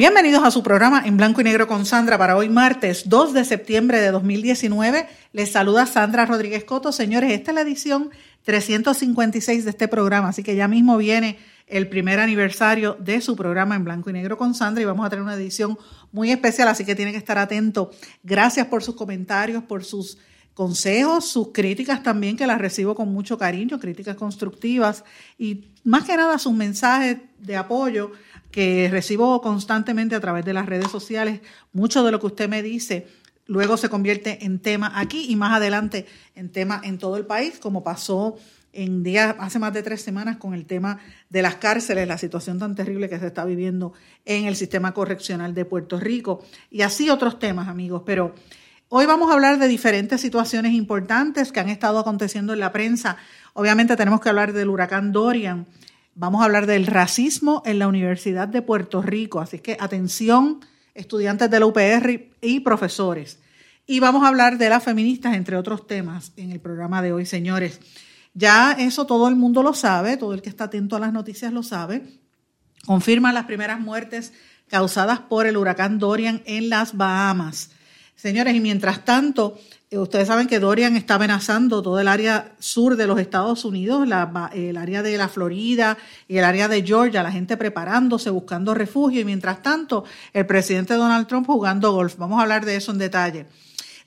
[0.00, 3.44] Bienvenidos a su programa en blanco y negro con Sandra para hoy martes 2 de
[3.44, 5.06] septiembre de 2019.
[5.34, 6.90] Les saluda Sandra Rodríguez Coto.
[6.90, 8.08] Señores, esta es la edición
[8.44, 11.36] 356 de este programa, así que ya mismo viene
[11.66, 15.10] el primer aniversario de su programa en blanco y negro con Sandra y vamos a
[15.10, 15.76] tener una edición
[16.12, 17.88] muy especial, así que tienen que estar atentos.
[18.22, 20.16] Gracias por sus comentarios, por sus
[20.54, 25.04] consejos, sus críticas también, que las recibo con mucho cariño, críticas constructivas
[25.36, 28.12] y más que nada sus mensajes de apoyo
[28.50, 31.40] que recibo constantemente a través de las redes sociales.
[31.72, 33.06] Mucho de lo que usted me dice
[33.50, 37.58] luego se convierte en tema aquí y más adelante en tema en todo el país,
[37.58, 38.36] como pasó
[38.72, 42.60] en días, hace más de tres semanas con el tema de las cárceles, la situación
[42.60, 43.92] tan terrible que se está viviendo
[44.24, 48.04] en el sistema correccional de Puerto Rico y así otros temas, amigos.
[48.06, 48.36] Pero
[48.88, 53.16] hoy vamos a hablar de diferentes situaciones importantes que han estado aconteciendo en la prensa.
[53.54, 55.66] Obviamente tenemos que hablar del huracán Dorian,
[56.14, 60.60] vamos a hablar del racismo en la Universidad de Puerto Rico, así que atención,
[60.94, 63.38] estudiantes de la UPR y profesores.
[63.86, 67.26] Y vamos a hablar de las feministas, entre otros temas, en el programa de hoy,
[67.26, 67.80] señores.
[68.34, 71.52] Ya eso todo el mundo lo sabe, todo el que está atento a las noticias
[71.52, 72.20] lo sabe.
[72.86, 74.32] Confirman las primeras muertes
[74.68, 77.72] causadas por el huracán Dorian en las Bahamas.
[78.14, 79.58] Señores, y mientras tanto,
[79.98, 84.06] ustedes saben que Dorian está amenazando todo el área sur de los Estados Unidos,
[84.54, 85.98] el área de la Florida
[86.28, 90.94] y el área de Georgia, la gente preparándose, buscando refugio, y mientras tanto, el presidente
[90.94, 92.16] Donald Trump jugando golf.
[92.18, 93.46] Vamos a hablar de eso en detalle.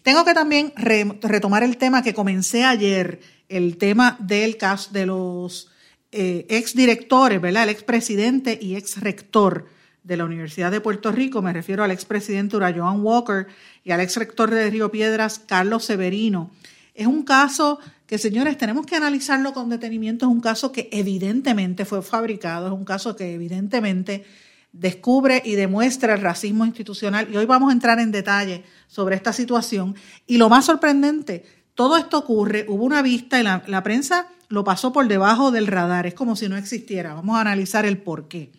[0.04, 0.74] Tengo que también
[1.22, 5.70] retomar el tema que comencé ayer el tema del caso de los
[6.12, 7.64] eh, ex directores, ¿verdad?
[7.64, 9.68] El ex presidente y ex rector
[10.04, 13.48] de la Universidad de Puerto Rico, me refiero al ex presidente Joan Walker
[13.84, 16.52] y al ex rector de Río Piedras, Carlos Severino.
[16.94, 20.26] Es un caso que, señores, tenemos que analizarlo con detenimiento.
[20.26, 24.26] Es un caso que evidentemente fue fabricado, es un caso que evidentemente
[24.74, 27.28] descubre y demuestra el racismo institucional.
[27.32, 29.96] Y hoy vamos a entrar en detalle sobre esta situación.
[30.28, 34.92] Y lo más sorprendente, todo esto ocurre, hubo una vista y la, prensa lo pasó
[34.92, 37.14] por debajo del radar, es como si no existiera.
[37.14, 38.52] Vamos a analizar el por qué.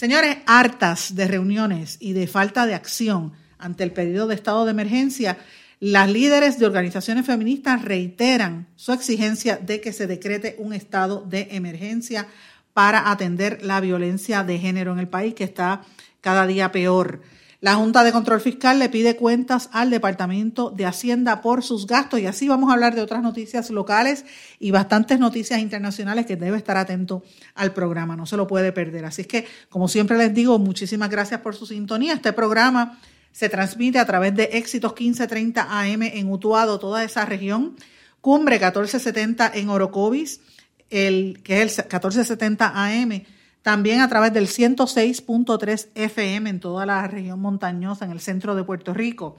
[0.00, 4.70] Señores, hartas de reuniones y de falta de acción ante el pedido de estado de
[4.70, 5.36] emergencia,
[5.78, 11.48] las líderes de organizaciones feministas reiteran su exigencia de que se decrete un estado de
[11.50, 12.28] emergencia
[12.72, 15.82] para atender la violencia de género en el país, que está
[16.22, 17.20] cada día peor.
[17.60, 22.18] La Junta de Control Fiscal le pide cuentas al Departamento de Hacienda por sus gastos
[22.18, 24.24] y así vamos a hablar de otras noticias locales
[24.58, 27.22] y bastantes noticias internacionales que debe estar atento
[27.54, 29.04] al programa, no se lo puede perder.
[29.04, 32.14] Así es que, como siempre les digo, muchísimas gracias por su sintonía.
[32.14, 32.98] Este programa
[33.30, 37.76] se transmite a través de Éxitos 1530 AM en Utuado, toda esa región,
[38.22, 40.40] Cumbre 1470 en Orocovis,
[40.88, 43.22] el, que es el 1470 AM
[43.62, 48.64] también a través del 106.3 FM en toda la región montañosa en el centro de
[48.64, 49.38] Puerto Rico.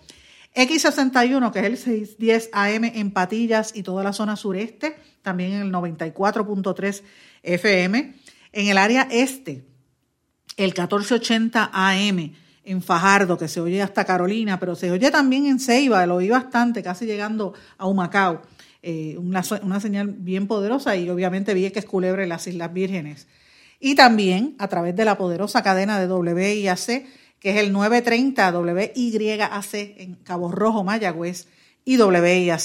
[0.56, 5.62] X61, que es el 610 AM en Patillas y toda la zona sureste, también en
[5.62, 7.04] el 94.3
[7.44, 8.16] FM.
[8.52, 9.64] En el área este,
[10.58, 12.34] el 1480 AM
[12.64, 16.30] en Fajardo, que se oye hasta Carolina, pero se oye también en Ceiba, lo oí
[16.30, 18.42] bastante, casi llegando a Humacao.
[18.84, 23.28] Eh, una, una, señal bien poderosa y obviamente vi que es Culebre las Islas Vírgenes
[23.82, 27.06] y también a través de la poderosa cadena de WIAC,
[27.40, 31.48] que es el 930 WYAC en Cabo Rojo, Mayagüez,
[31.84, 32.60] y WIAC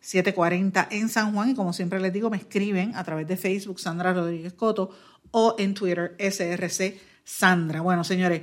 [0.00, 1.50] 740 en San Juan.
[1.50, 4.90] Y como siempre les digo, me escriben a través de Facebook Sandra Rodríguez Coto
[5.32, 7.80] o en Twitter SRC Sandra.
[7.80, 8.42] Bueno, señores,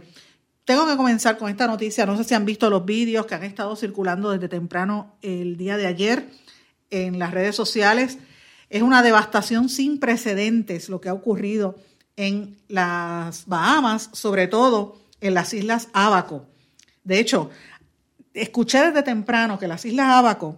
[0.66, 2.06] tengo que comenzar con esta noticia.
[2.06, 5.78] No sé si han visto los vídeos que han estado circulando desde temprano el día
[5.78, 6.30] de ayer
[6.90, 8.18] en las redes sociales.
[8.70, 11.78] Es una devastación sin precedentes lo que ha ocurrido
[12.18, 16.46] en las Bahamas, sobre todo en las Islas Abaco.
[17.04, 17.50] De hecho,
[18.34, 20.58] escuché desde temprano que las Islas Abaco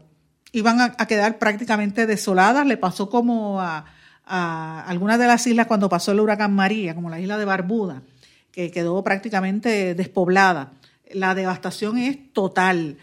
[0.51, 2.65] iban a, quedar prácticamente desoladas.
[2.65, 3.85] Le pasó como a,
[4.25, 8.03] algunas de las islas cuando pasó el huracán María, como la isla de Barbuda,
[8.51, 10.71] que quedó prácticamente despoblada.
[11.11, 12.97] La devastación es total.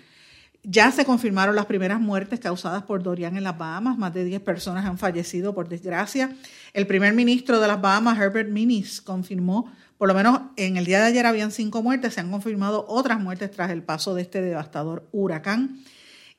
[0.69, 3.99] Ya se confirmaron las primeras muertes causadas por Dorian en las Bahamas.
[3.99, 6.35] Más de 10 personas han fallecido por desgracia.
[6.73, 10.99] El primer ministro de las Bahamas, Herbert Minis, confirmó, por lo menos en el día
[10.99, 14.43] de ayer habían cinco muertes, se han confirmado otras muertes tras el paso de este
[14.43, 15.85] devastador huracán.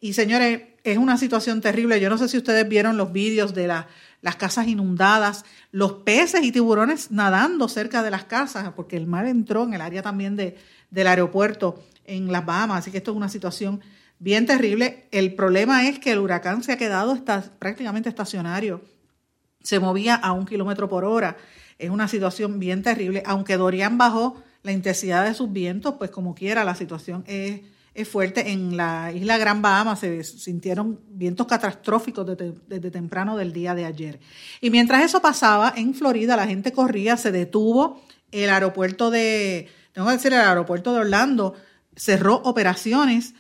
[0.02, 2.02] Y señores, es una situación terrible.
[2.02, 6.52] Yo no sé si ustedes vieron los vídeos de las casas inundadas, los peces y
[6.52, 10.58] tiburones nadando cerca de las casas, porque el mar entró en el área también de,
[10.92, 12.80] del aeropuerto en las Bahamas.
[12.80, 13.80] Así que esto es una situación
[14.19, 15.08] bien terrible.
[15.12, 17.18] El problema es que el huracán se ha quedado
[17.60, 18.81] prácticamente estacionario.
[19.62, 21.38] Se movía a un kilómetro por hora.
[21.78, 23.24] Es una situación bien terrible.
[23.25, 27.62] Aunque Dorian bajó la intensidad de sus vientos, pues como quiera, la situación es,
[27.94, 28.52] es fuerte.
[28.52, 33.86] En la isla Gran Bahama se sintieron vientos catastróficos desde, desde temprano del día de
[33.86, 34.19] ayer.
[34.62, 40.08] Y mientras eso pasaba, en Florida la gente corría, se detuvo el aeropuerto de, tengo
[40.08, 41.54] que decir, el aeropuerto de Orlando
[41.96, 43.34] cerró operaciones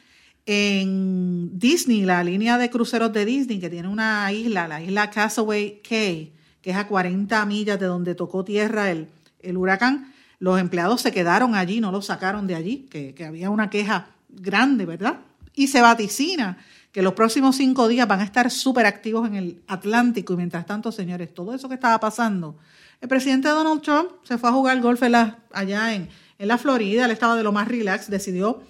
[0.49, 5.81] en Disney, la línea de cruceros de Disney, que tiene una isla, la isla Castaway
[5.87, 9.09] Cay, que es a 40 millas de donde tocó tierra el,
[9.41, 13.49] el huracán, los empleados se quedaron allí, no los sacaron de allí, que, que había
[13.49, 15.19] una queja grande, ¿verdad?
[15.53, 16.57] Y se vaticina
[16.93, 20.31] que los próximos cinco días van a estar súper activos en el Atlántico.
[20.31, 22.57] Y mientras tanto, señores, todo eso que estaba pasando,
[23.01, 26.07] el presidente Donald Trump se fue a jugar golf allá en,
[26.39, 28.63] en la Florida, él estaba de lo más relax, decidió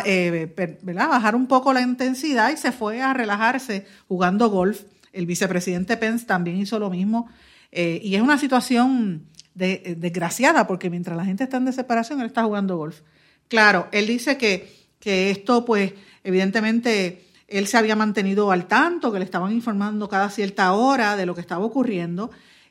[0.00, 4.82] eh, bajar un poco la intensidad y se fue a relajarse jugando golf.
[5.12, 7.28] El vicepresidente Pence también hizo lo mismo.
[7.70, 12.26] Eh, y es una situación de, desgraciada porque mientras la gente está en desesperación, él
[12.26, 13.00] está jugando golf.
[13.48, 15.92] Claro, él dice que, que esto, pues,
[16.24, 21.26] evidentemente, él se había mantenido al tanto, que le estaban informando cada cierta hora de
[21.26, 22.30] lo que estaba ocurriendo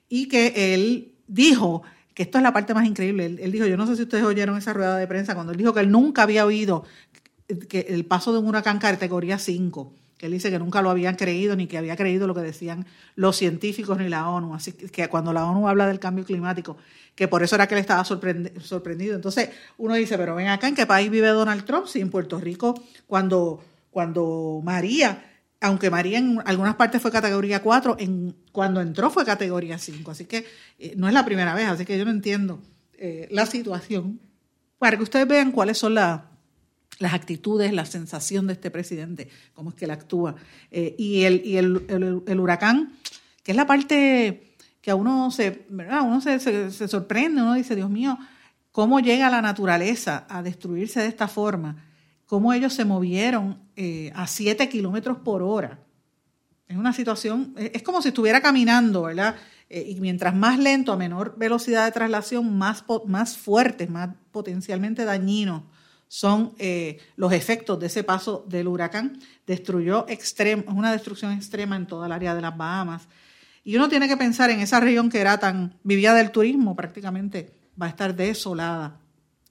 [0.09, 1.83] y que él dijo
[2.13, 3.25] que esto es la parte más increíble.
[3.25, 5.73] Él, dijo, yo no sé si ustedes oyeron esa rueda de prensa, cuando él dijo
[5.73, 6.83] que él nunca había oído
[7.59, 11.15] que el paso de un huracán categoría 5, que él dice que nunca lo habían
[11.15, 14.53] creído, ni que había creído lo que decían los científicos ni la ONU.
[14.53, 16.77] Así que cuando la ONU habla del cambio climático,
[17.15, 19.15] que por eso era que él estaba sorprendido.
[19.15, 21.88] Entonces uno dice, pero ven acá, ¿en qué país vive Donald Trump?
[21.88, 25.25] Si en Puerto Rico, cuando, cuando María
[25.62, 30.12] aunque María en algunas partes fue categoría 4, en, cuando entró fue categoría 5.
[30.12, 30.45] Así que
[30.80, 32.59] eh, no es la primera vez, así que yo no entiendo
[32.97, 34.19] eh, la situación.
[34.80, 35.94] Para que ustedes vean cuáles son
[37.00, 40.36] las actitudes, la sensación de este presidente, cómo es que él actúa.
[40.70, 42.94] Eh, y el, y el, huracán,
[43.44, 45.66] que es la parte que a uno se.
[45.70, 48.18] Uno se, se sorprende, uno dice, Dios mío,
[48.72, 51.88] ¿cómo llega la naturaleza a destruirse de esta forma?
[52.32, 55.80] cómo ellos se movieron eh, a 7 kilómetros por hora.
[56.66, 59.36] Es una situación, es como si estuviera caminando, ¿verdad?
[59.68, 65.04] Eh, y mientras más lento, a menor velocidad de traslación, más, más fuertes, más potencialmente
[65.04, 65.64] dañinos
[66.13, 69.18] son eh, los efectos de ese paso del huracán.
[69.48, 73.08] Destruyó extremo, una destrucción extrema en toda el área de las Bahamas.
[73.63, 77.54] Y uno tiene que pensar en esa región que era tan, vivía del turismo prácticamente,
[77.81, 79.00] va a estar desolada.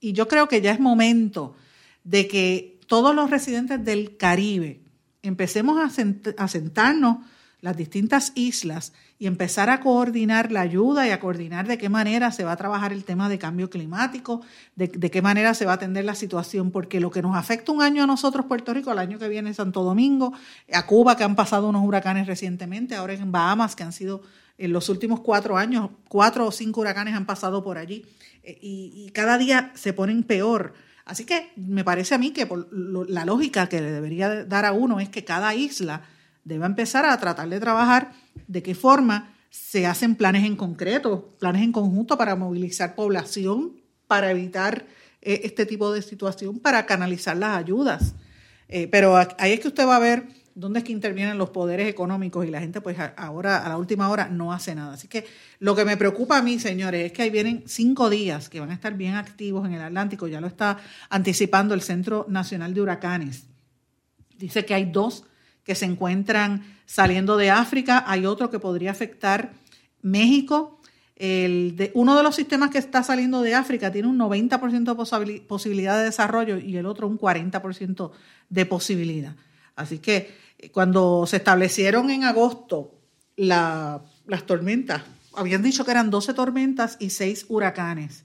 [0.00, 1.56] Y yo creo que ya es momento
[2.04, 4.82] de que todos los residentes del Caribe
[5.22, 7.24] empecemos a, sentarnos
[7.60, 12.32] las distintas islas y empezar a coordinar la ayuda y a coordinar de qué manera
[12.32, 14.40] se va a trabajar el tema de cambio climático,
[14.76, 17.82] de, qué manera se va a atender la situación, porque lo que nos afecta un
[17.82, 20.32] año a nosotros, Puerto Rico, al año que viene Santo Domingo,
[20.72, 24.22] a Cuba, que han pasado unos huracanes recientemente, ahora en Bahamas, que han sido
[24.56, 28.06] en los últimos cuatro años, cuatro o cinco huracanes han pasado por allí,
[28.42, 30.72] eh, y cada día se ponen peor.
[31.04, 34.72] Así que me parece a mí que por la lógica que le debería dar a
[34.72, 36.02] uno es que cada isla
[36.50, 38.12] deba empezar a tratar de trabajar
[38.46, 44.30] de qué forma se hacen planes en concreto, planes en conjunto para movilizar población, para
[44.30, 44.86] evitar
[45.22, 48.14] eh, este tipo de situación, para canalizar las ayudas.
[48.68, 51.88] Eh, pero ahí es que usted va a ver dónde es que intervienen los poderes
[51.88, 54.94] económicos y la gente pues ahora a la última hora no hace nada.
[54.94, 55.24] Así que
[55.58, 58.70] lo que me preocupa a mí, señores, es que ahí vienen cinco días que van
[58.70, 60.78] a estar bien activos en el Atlántico, ya lo está
[61.08, 63.44] anticipando el Centro Nacional de Huracanes.
[64.36, 65.24] Dice que hay dos
[65.64, 69.52] que se encuentran saliendo de África, hay otro que podría afectar
[70.02, 70.80] México.
[71.16, 75.40] El de, uno de los sistemas que está saliendo de África tiene un 90% de
[75.42, 78.10] posibilidad de desarrollo y el otro un 40%
[78.48, 79.36] de posibilidad.
[79.76, 82.94] Así que eh, cuando se establecieron en agosto
[83.36, 84.02] las
[84.46, 85.02] tormentas,
[85.34, 88.24] habían dicho que eran 12 tormentas y 6 huracanes,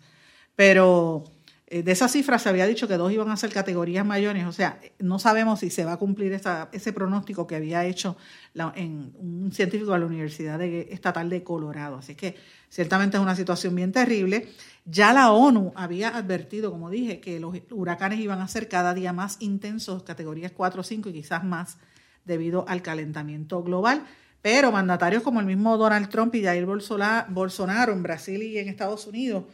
[0.55, 1.34] pero
[1.67, 4.79] de esa cifra se había dicho que dos iban a ser categorías mayores, o sea,
[4.99, 6.31] no sabemos si se va a cumplir
[6.71, 8.17] ese pronóstico que había hecho
[8.53, 11.97] un científico de la Universidad Estatal de Colorado.
[11.97, 12.35] Así que
[12.69, 14.49] ciertamente es una situación bien terrible.
[14.85, 19.11] Ya la ONU había advertido, como dije, que los huracanes iban a ser cada día
[19.11, 21.79] más intensos, categorías 4 o 5 y quizás más
[22.25, 24.05] debido al calentamiento global.
[24.43, 29.07] Pero mandatarios como el mismo Donald Trump y Jair Bolsonaro en Brasil y en Estados
[29.07, 29.45] Unidos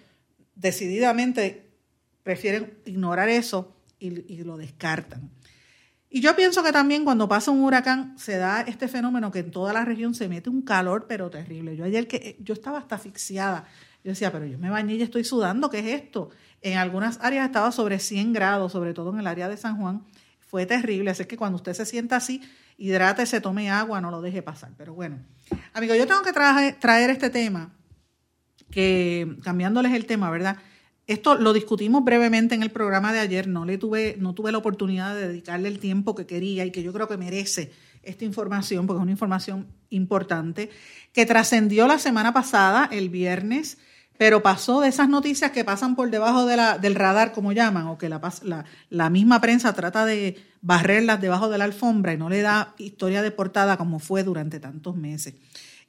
[0.56, 1.71] decididamente
[2.24, 5.30] prefieren ignorar eso y, lo descartan.
[6.10, 9.52] Y yo pienso que también cuando pasa un huracán se da este fenómeno que en
[9.52, 11.76] toda la región se mete un calor pero terrible.
[11.76, 13.66] Yo ayer que yo estaba hasta asfixiada.
[14.04, 16.32] Yo decía, pero yo me bañé y estoy sudando, ¿qué es esto?
[16.62, 20.04] En algunas áreas estaba sobre 100 grados, sobre todo en el área de San Juan.
[20.40, 22.42] Fue terrible, así que cuando usted se sienta así,
[22.78, 24.72] hidrátese, tome agua, no lo deje pasar.
[24.78, 25.20] Pero bueno,
[25.74, 27.74] amigo, yo tengo que traer este tema,
[28.72, 30.58] que cambiándoles el tema, ¿verdad?
[31.08, 34.60] Esto lo discutimos brevemente en el programa de ayer, no, le tuve, no tuve la
[34.60, 37.72] oportunidad de dedicarle el tiempo que quería y que yo creo que merece
[38.04, 40.70] esta información, porque es una información importante,
[41.14, 43.78] que trascendió la semana pasada, el viernes,
[44.18, 47.88] pero pasó de esas noticias que pasan por debajo de la, del radar, como llaman,
[47.88, 48.22] o que la,
[48.90, 53.24] la, misma prensa trata de barrerlas debajo de la alfombra y no le da historia
[53.24, 55.34] de portada como fue durante tantos meses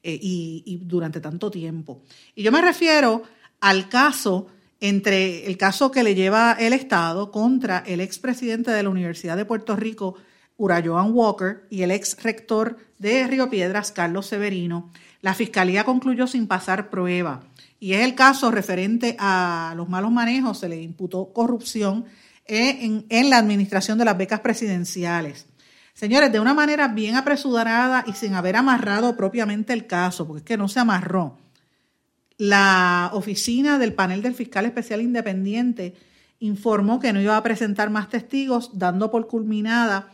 [0.02, 2.02] eh, y, y durante tanto tiempo.
[2.34, 3.22] Y yo me refiero
[3.60, 4.46] al caso
[4.82, 9.44] entre el caso que le lleva el Estado contra el expresidente de la Universidad de
[9.44, 10.16] Puerto Rico,
[10.56, 16.48] Urayoan Walker, y el ex rector de Río Piedras, Carlos Severino, la fiscalía concluyó sin
[16.48, 17.44] pasar prueba.
[17.78, 22.04] Y es el caso referente a los malos manejos, se le imputó corrupción
[22.44, 25.46] en, en la administración de las becas presidenciales.
[25.94, 30.44] Señores, de una manera bien apresurada y sin haber amarrado propiamente el caso, porque es
[30.44, 31.38] que no se amarró
[32.42, 35.94] la oficina del panel del fiscal especial independiente
[36.40, 40.12] informó que no iba a presentar más testigos, dando por culminada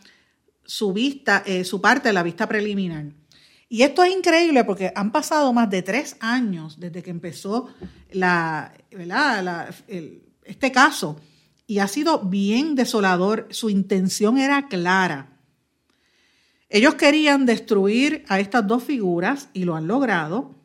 [0.63, 3.07] su vista, eh, su parte de la vista preliminar.
[3.71, 7.71] Y esto es increíble porque han pasado más de tres años desde que empezó
[10.45, 11.19] este caso
[11.67, 13.47] y ha sido bien desolador.
[13.49, 15.39] Su intención era clara.
[16.69, 20.58] Ellos querían destruir a estas dos figuras y lo han logrado.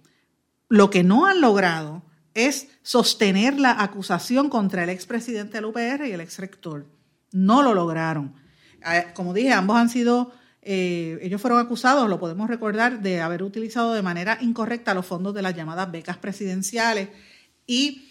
[0.70, 2.04] Lo que no han logrado
[2.34, 6.88] es sostener la acusación contra el expresidente del UPR y el exrector.
[7.32, 8.36] No lo lograron.
[8.92, 13.44] Eh, como dije, ambos han sido, eh, ellos fueron acusados, lo podemos recordar, de haber
[13.44, 17.10] utilizado de manera incorrecta los fondos de las llamadas becas presidenciales.
[17.68, 18.10] Y,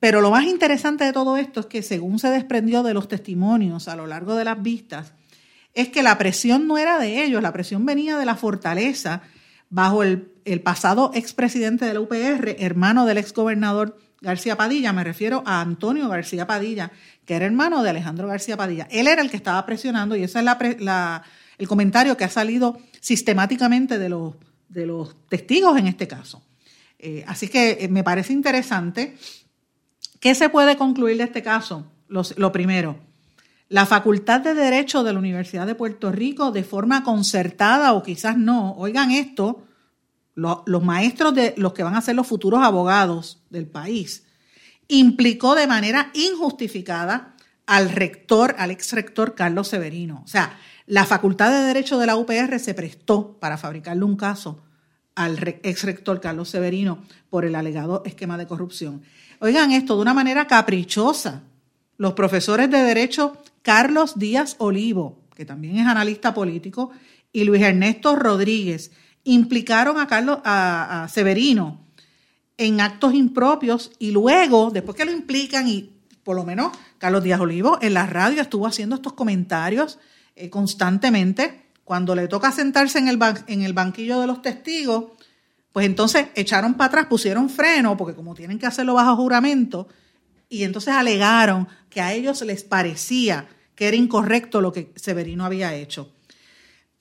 [0.00, 3.88] pero lo más interesante de todo esto es que según se desprendió de los testimonios
[3.88, 5.12] a lo largo de las vistas,
[5.74, 9.22] es que la presión no era de ellos, la presión venía de la fortaleza
[9.70, 15.60] bajo el, pasado expresidente de la UPR, hermano del exgobernador García Padilla, me refiero a
[15.60, 16.90] Antonio García Padilla,
[17.24, 18.88] que era hermano de Alejandro García Padilla.
[18.90, 20.46] Él era el que estaba presionando y ese es
[21.58, 24.34] el comentario que ha salido sistemáticamente de los,
[24.68, 26.42] de los testigos en este caso.
[26.98, 29.16] Eh, así que eh, me parece interesante.
[30.18, 31.92] ¿Qué se puede concluir de este caso?
[32.08, 32.98] lo primero,
[33.68, 38.38] la Facultad de Derecho de la Universidad de Puerto Rico, de forma concertada o quizás
[38.38, 39.67] no, oigan esto,
[40.38, 44.24] los maestros de los que van a ser los futuros abogados del país,
[44.86, 47.34] implicó de manera injustificada
[47.66, 50.22] al rector, al ex rector Carlos Severino.
[50.24, 54.62] O sea, la Facultad de Derecho de la UPR se prestó para fabricarle un caso
[55.14, 59.02] al ex rector Carlos Severino por el alegado esquema de corrupción.
[59.40, 61.42] Oigan esto de una manera caprichosa.
[61.96, 66.92] Los profesores de Derecho Carlos Díaz Olivo, que también es analista político,
[67.32, 68.92] y Luis Ernesto Rodríguez
[69.24, 71.80] implicaron a Carlos a, Severino
[72.56, 77.40] en actos impropios y luego, después que lo implican y por lo menos Carlos Díaz
[77.40, 79.98] Olivo en la radio estuvo haciendo estos comentarios
[80.34, 81.66] eh, constantemente.
[81.84, 85.12] Cuando le toca sentarse en el, en el banquillo de los testigos,
[85.72, 89.88] pues entonces echaron para atrás, pusieron freno, porque como tienen que hacerlo bajo juramento,
[90.48, 95.74] y entonces alegaron que a ellos les parecía que era incorrecto lo que Severino había
[95.74, 96.12] hecho.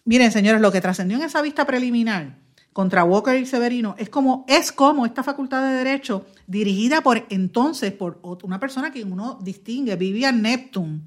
[0.07, 2.37] Miren, señores, lo que trascendió en esa vista preliminar
[2.71, 7.91] contra Walker y Severino es como, es como esta facultad de derecho dirigida por entonces
[7.91, 11.01] por una persona que uno distingue, Vivian Neptune,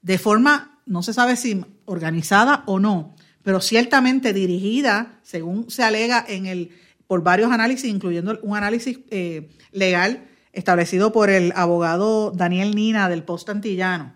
[0.00, 6.24] de forma, no se sabe si organizada o no, pero ciertamente dirigida, según se alega
[6.28, 6.70] en el,
[7.08, 13.24] por varios análisis, incluyendo un análisis eh, legal establecido por el abogado Daniel Nina del
[13.24, 14.14] Post Antillano,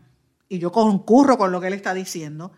[0.48, 2.52] y yo concurro con lo que él está diciendo,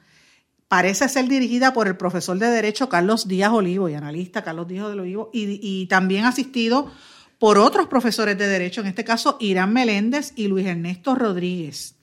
[0.68, 4.86] parece ser dirigida por el profesor de Derecho Carlos Díaz Olivo y analista Carlos Díaz
[4.86, 6.90] Olivo, y, también asistido
[7.38, 11.96] por otros profesores de derecho, en este caso Irán Meléndez y Luis Ernesto Rodríguez.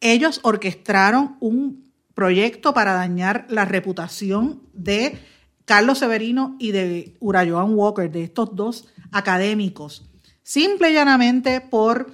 [0.00, 5.18] Ellos orquestaron un proyecto para dañar la reputación de
[5.64, 10.08] Carlos Severino y de Urayoan Walker, de estos dos académicos,
[10.42, 12.12] simple y llanamente por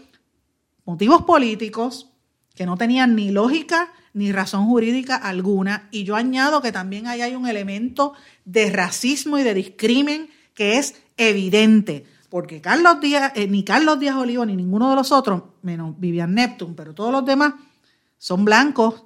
[0.85, 2.11] motivos políticos
[2.55, 5.89] que no tenían ni lógica ni razón jurídica alguna.
[5.93, 10.79] Y yo añado que también ahí hay un elemento de racismo y de discrimen que
[10.79, 15.45] es evidente, porque Carlos Díaz, eh, ni Carlos Díaz Olivo ni ninguno de los otros,
[15.63, 17.55] menos Vivian Neptune, pero todos los demás
[18.19, 19.05] son blancos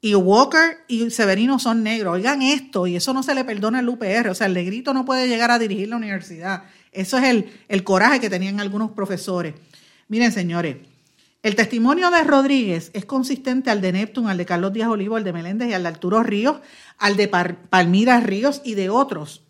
[0.00, 2.14] y Walker y Severino son negros.
[2.14, 4.28] Oigan esto, y eso no se le perdona al UPR.
[4.30, 6.64] O sea, el negrito no puede llegar a dirigir la universidad.
[6.92, 9.54] Eso es el, el coraje que tenían algunos profesores.
[10.08, 10.76] Miren, señores,
[11.44, 15.22] el testimonio de Rodríguez es consistente al de Neptune, al de Carlos Díaz Olivo, al
[15.22, 16.56] de Meléndez y al de Arturo Ríos,
[16.98, 19.44] al de Palmira Ríos y de otros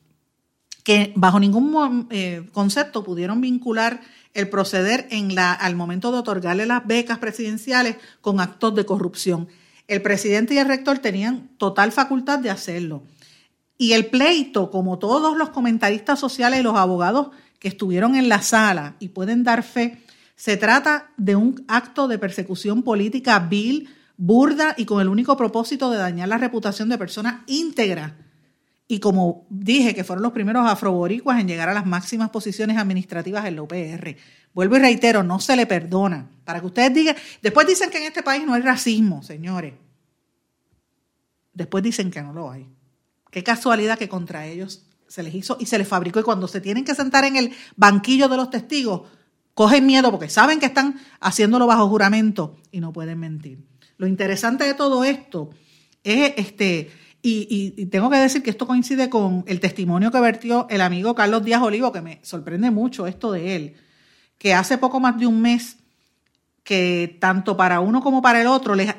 [0.85, 4.03] que bajo ningún eh, concepto pudieron vincular
[4.35, 9.49] el proceder en la, al momento de otorgarle las becas presidenciales con actos de corrupción.
[9.89, 13.03] El presidente y el rector tenían total facultad de hacerlo.
[13.79, 18.43] Y el pleito, como todos los comentaristas sociales y los abogados que estuvieron en la
[18.43, 20.04] sala y pueden dar fe,
[20.37, 25.91] se trata de un acto de persecución política vil, burda y con el único propósito
[25.91, 28.13] de dañar la reputación de personas íntegras.
[28.87, 33.47] Y como dije, que fueron los primeros afroboricuas en llegar a las máximas posiciones administrativas
[33.47, 34.17] en la UPR.
[34.53, 36.29] Vuelvo y reitero, no se le perdona.
[36.45, 39.75] Para que ustedes digan, después dicen que en este país no hay racismo, señores.
[41.55, 42.69] Después dicen que no lo hay.
[43.31, 46.21] Qué casualidad que contra ellos se les hizo y se les fabricó.
[46.21, 49.09] Y cuando se tienen que sentar en el banquillo de los testigos,
[49.55, 53.65] cogen miedo porque saben que están haciéndolo bajo juramento y no pueden mentir.
[53.97, 55.51] Lo interesante de todo esto
[56.03, 56.91] es este.
[57.23, 61.43] Y, tengo que decir que esto coincide con el testimonio que vertió el amigo Carlos
[61.43, 63.77] Díaz Olivo, que me sorprende mucho esto de él
[64.39, 65.79] que hace poco más de un mes
[66.63, 68.95] que tanto para uno como para el otro les,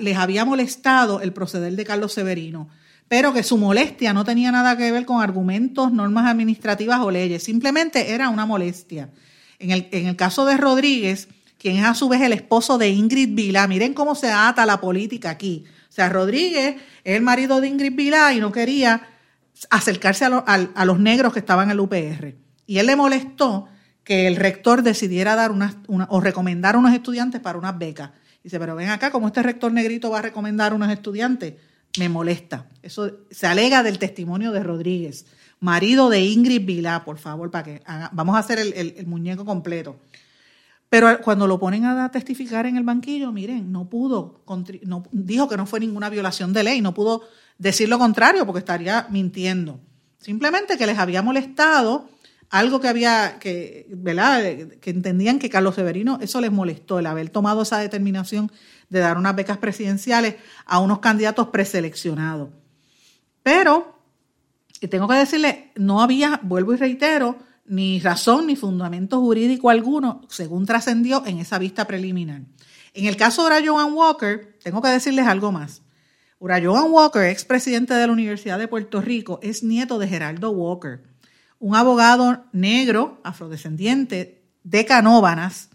[0.00, 2.68] les había molestado el proceder de Carlos Severino,
[3.08, 7.42] pero que su molestia no tenía nada que ver con argumentos, normas administrativas o leyes,
[7.42, 9.10] simplemente era una molestia.
[9.58, 12.90] En el, en el caso de Rodríguez, quien es a su vez el esposo de
[12.90, 15.64] Ingrid Vila, miren cómo se ata la política aquí.
[15.88, 19.08] O sea, Rodríguez es el marido de Ingrid Vila y no quería
[19.70, 22.36] acercarse a, a los negros que estaban en el UPR.
[22.66, 23.68] Y él le molestó
[24.08, 28.10] que el rector decidiera dar unas, o recomendar a unos estudiantes para unas becas.
[28.42, 31.56] Dice, pero ven acá, ¿cómo este rector negrito va a recomendar a unos estudiantes?
[31.98, 32.66] Me molesta.
[32.82, 35.26] Eso se alega del testimonio de Rodríguez,
[35.60, 39.96] marido de Ingrid Vilá, por favor, para que vamos a hacer el, muñeco completo.
[40.88, 44.42] Pero cuando lo ponen a testificar en el banquillo, miren, no pudo,
[45.12, 47.22] dijo que no fue ninguna violación de ley, no pudo
[47.58, 49.80] decir lo contrario porque estaría mintiendo.
[50.18, 52.08] Simplemente que les había molestado
[52.50, 54.42] algo que había, que, ¿verdad?
[54.80, 58.50] Que entendían que Carlos Severino, eso les molestó, el haber tomado esa determinación
[58.88, 62.48] de dar unas becas presidenciales a unos candidatos preseleccionados.
[63.42, 63.97] Pero,
[64.80, 70.22] y tengo que decirle, no había, vuelvo y reitero, ni razón ni fundamento jurídico alguno,
[70.28, 72.42] según trascendió en esa vista preliminar.
[72.94, 75.82] En el caso de Joan Walker, tengo que decirles algo más.
[76.40, 81.02] Joan Walker, expresidente de la Universidad de Puerto Rico, es nieto de Geraldo Walker
[81.60, 85.70] un abogado negro, afrodescendiente, de Canóbanas,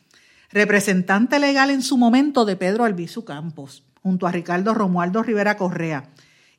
[0.49, 6.09] representante legal en su momento de Pedro Albizu Campos, junto a Ricardo Romualdo Rivera Correa.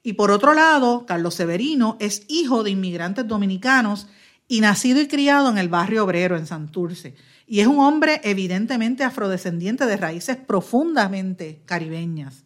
[0.07, 4.07] Y por otro lado, Carlos Severino es hijo de inmigrantes dominicanos
[4.47, 7.14] y nacido y criado en el barrio obrero en Santurce.
[7.47, 12.45] Y es un hombre evidentemente afrodescendiente de raíces profundamente caribeñas.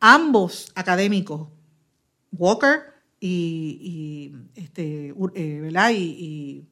[0.00, 1.48] Ambos académicos,
[2.32, 2.80] Walker
[3.20, 6.64] y, este, eh,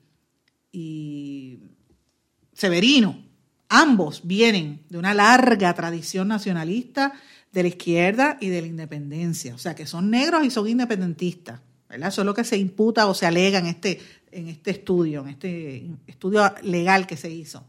[0.73, 1.59] y,
[2.55, 3.23] Severino,
[3.69, 7.13] ambos vienen de una larga tradición nacionalista
[7.57, 11.59] de la izquierda y de la independencia, o sea que son negros y son independentistas,
[11.88, 12.11] ¿verdad?
[12.11, 13.99] Eso es lo que se imputa o se alega en este,
[14.31, 17.64] en este estudio, en este estudio legal que se hizo.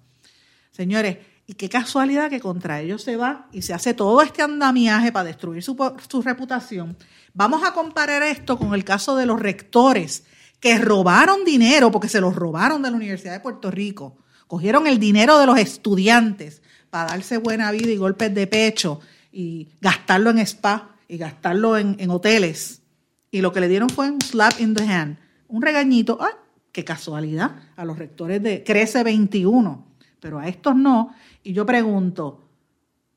[0.72, 5.14] Señores, y qué casualidad que contra ellos se va y se hace todo este andamiaje
[5.14, 5.78] para destruir su,
[6.10, 6.98] su reputación
[7.34, 10.24] Vamos a comparar esto con el caso de los rectores
[10.60, 14.18] que robaron dinero, porque se los robaron de la Universidad de Puerto Rico.
[14.48, 19.00] Cogieron el dinero de los estudiantes para darse buena vida y golpes de pecho
[19.32, 22.82] y gastarlo en spa y gastarlo en, hoteles.
[23.32, 26.18] Y lo que le dieron fue un slap in the hand, un regañito.
[26.22, 26.38] ¡Ah!
[26.72, 27.56] ¡Qué casualidad!
[27.76, 29.86] A los rectores de Crece 21,
[30.20, 31.14] pero a estos no.
[31.44, 32.48] Y yo pregunto,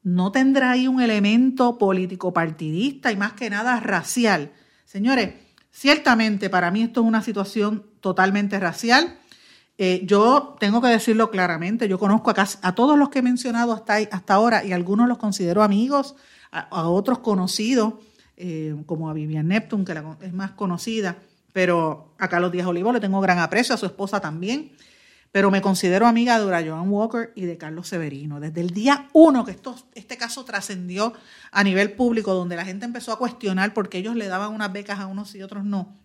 [0.03, 4.53] no tendrá ahí un elemento político partidista y más que nada racial.
[4.85, 5.35] Señores,
[5.71, 9.19] ciertamente para mí esto es una situación totalmente racial.
[9.83, 13.97] Eh, yo tengo que decirlo claramente, yo conozco a, todos los que he mencionado hasta,
[13.97, 16.17] hasta ahora y algunos los considero amigos,
[16.51, 17.95] a, otros conocidos,
[18.37, 21.17] eh, como a Vivian Neptune, que es más conocida,
[21.55, 24.73] pero a Carlos Díaz Olivo le tengo gran aprecio, a su esposa también,
[25.33, 28.39] pero me considero amiga de Joan Walker y de Carlos Severino.
[28.39, 31.15] Desde el día uno que esto, este caso trascendió
[31.53, 34.75] a nivel público, donde la gente empezó a cuestionar por qué ellos le daban unas
[34.75, 35.97] becas a unos y otros no,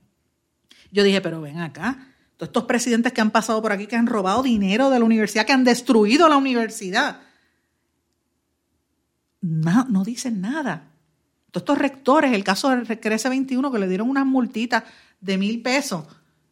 [0.94, 4.08] yo dije, pero ven acá, todos estos presidentes que han pasado por aquí, que han
[4.08, 7.22] robado dinero de la universidad, que han destruido la universidad,
[9.42, 10.92] no, no dicen nada.
[11.52, 14.84] Todos estos rectores, el caso del Crece 21, que le dieron unas multitas
[15.22, 16.04] de mil pesos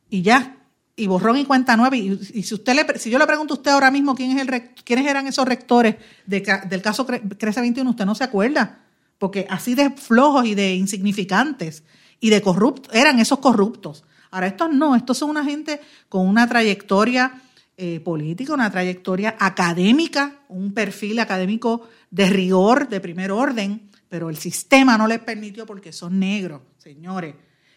[0.10, 0.58] y ya,
[0.96, 1.98] y borrón y cuenta nueva.
[1.98, 4.69] Y, si usted le, si yo le pregunto a usted ahora mismo quién es el,
[4.86, 8.80] quiénes eran esos rectores del caso Crece 21, usted no se acuerda,
[9.17, 11.84] porque así de flojos y de insignificantes
[12.19, 14.06] y de corruptos, eran esos corruptos.
[14.34, 17.39] Ahora, estos no, estos son una gente con una trayectoria
[17.78, 24.38] eh, política, una trayectoria académica, un perfil académico de rigor, de primer orden, pero el
[24.38, 27.36] sistema no les permitió porque son negros, señores.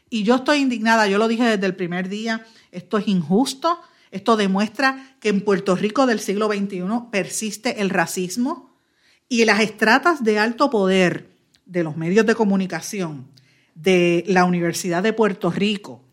[0.08, 3.78] Y yo estoy indignada, yo lo dije desde el primer día, esto es injusto,
[4.10, 8.80] esto demuestra que en Puerto Rico del siglo XXI persiste el racismo
[9.28, 13.28] y las estratas de alto poder de los medios de comunicación,
[13.74, 16.05] de la Universidad de Puerto Rico,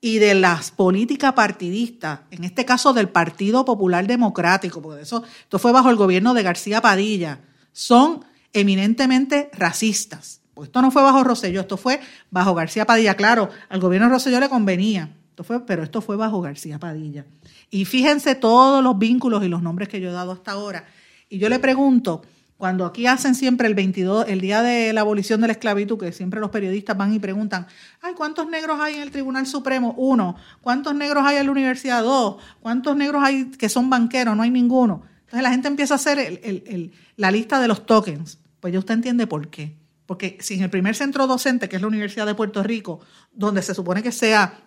[0.00, 5.58] y de las políticas partidistas, en este caso del Partido Popular Democrático, porque eso, esto
[5.58, 7.40] fue bajo el gobierno de García Padilla,
[7.72, 10.40] son eminentemente racistas.
[10.54, 13.14] Pues esto no fue bajo Roselló, esto fue bajo García Padilla.
[13.14, 17.26] Claro, al gobierno de Roselló le convenía, esto fue, pero esto fue bajo García Padilla.
[17.70, 20.84] Y fíjense todos los vínculos y los nombres que yo he dado hasta ahora.
[21.28, 22.22] Y yo le pregunto,
[22.60, 26.12] cuando aquí hacen siempre el 22, el día de la abolición de la esclavitud, que
[26.12, 27.66] siempre los periodistas van y preguntan,
[28.02, 29.94] ay, ¿cuántos negros hay en el Tribunal Supremo?
[29.96, 30.36] Uno.
[30.60, 32.02] ¿Cuántos negros hay en la universidad?
[32.02, 32.36] Dos.
[32.60, 34.36] ¿Cuántos negros hay que son banqueros?
[34.36, 35.04] No hay ninguno.
[35.20, 36.68] Entonces la gente empieza a hacer
[37.16, 38.38] la lista de los tokens.
[38.60, 39.78] Pues ya usted entiende por qué.
[40.04, 43.00] Porque si en el primer centro docente, que es la Universidad de Puerto Rico,
[43.32, 44.64] donde se supone que sea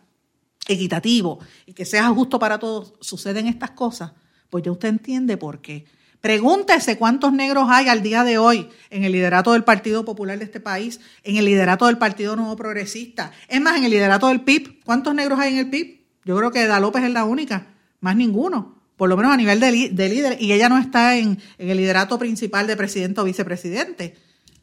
[0.67, 4.13] equitativo y que sea justo para todos, suceden estas cosas,
[4.49, 5.85] pues ya usted entiende por qué.
[6.23, 10.45] Pregúntese cuántos negros hay al día de hoy en el liderato del Partido Popular de
[10.45, 13.33] este país, en el liderato del Partido Nuevo Progresista.
[13.49, 14.85] Es más, en el liderato del PIB.
[14.85, 15.99] ¿Cuántos negros hay en el PIB?
[16.23, 19.59] Yo creo que Da López es la única, más ninguno, por lo menos a nivel
[19.59, 20.41] de, líder.
[20.41, 24.15] Y ella no está en, el liderato principal de presidente o vicepresidente,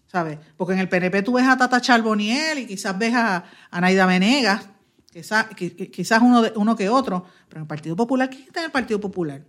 [0.07, 0.39] ¿sabes?
[0.57, 4.67] Porque en el PNP tú ves a Tata Charboniel y quizás ves a, Naida Venegas,
[5.13, 8.65] quizás, quizás uno, de, uno que otro, pero en el Partido Popular, ¿quién está en
[8.65, 9.45] el Partido Popular?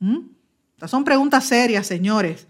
[0.00, 0.34] ¿Mm?
[0.86, 2.46] Son preguntas serias, señores.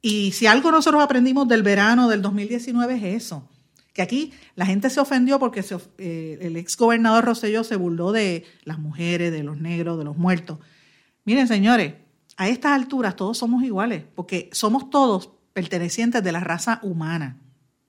[0.00, 3.48] Y si algo nosotros aprendimos del verano del 2019 es eso,
[3.92, 5.64] que aquí la gente se ofendió porque
[5.98, 10.16] eh, el ex gobernador Rosselló se burló de las mujeres, de los negros, de los
[10.16, 10.58] muertos.
[11.24, 11.94] Miren, señores,
[12.36, 17.38] a estas alturas todos somos iguales, porque somos todos pertenecientes de la raza humana.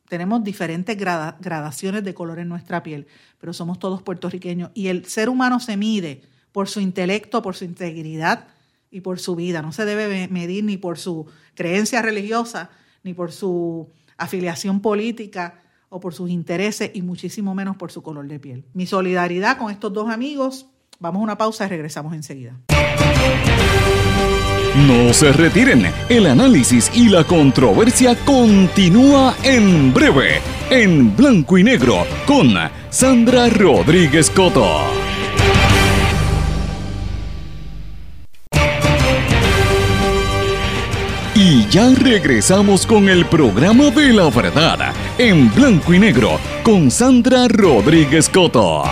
[0.07, 3.05] Tenemos diferentes gradaciones de color en nuestra piel,
[3.39, 4.71] pero somos todos puertorriqueños.
[4.73, 8.47] Y el ser humano se mide por su intelecto, por su integridad,
[8.91, 9.61] y por su vida.
[9.61, 12.69] No se debe medir ni por su creencia religiosa,
[13.03, 18.27] ni por su afiliación política o por sus intereses y muchísimo menos por su color
[18.27, 18.65] de piel.
[18.73, 20.67] Mi solidaridad con estos dos amigos.
[20.99, 22.59] Vamos a una pausa y regresamos enseguida.
[24.87, 32.05] No se retiren, el análisis y la controversia continúa en breve, en blanco y negro,
[32.25, 32.53] con
[32.89, 35.08] Sandra Rodríguez Coto.
[41.59, 47.49] Y ya regresamos con el programa de la verdad, en blanco y negro, con Sandra
[47.49, 48.83] Rodríguez Coto.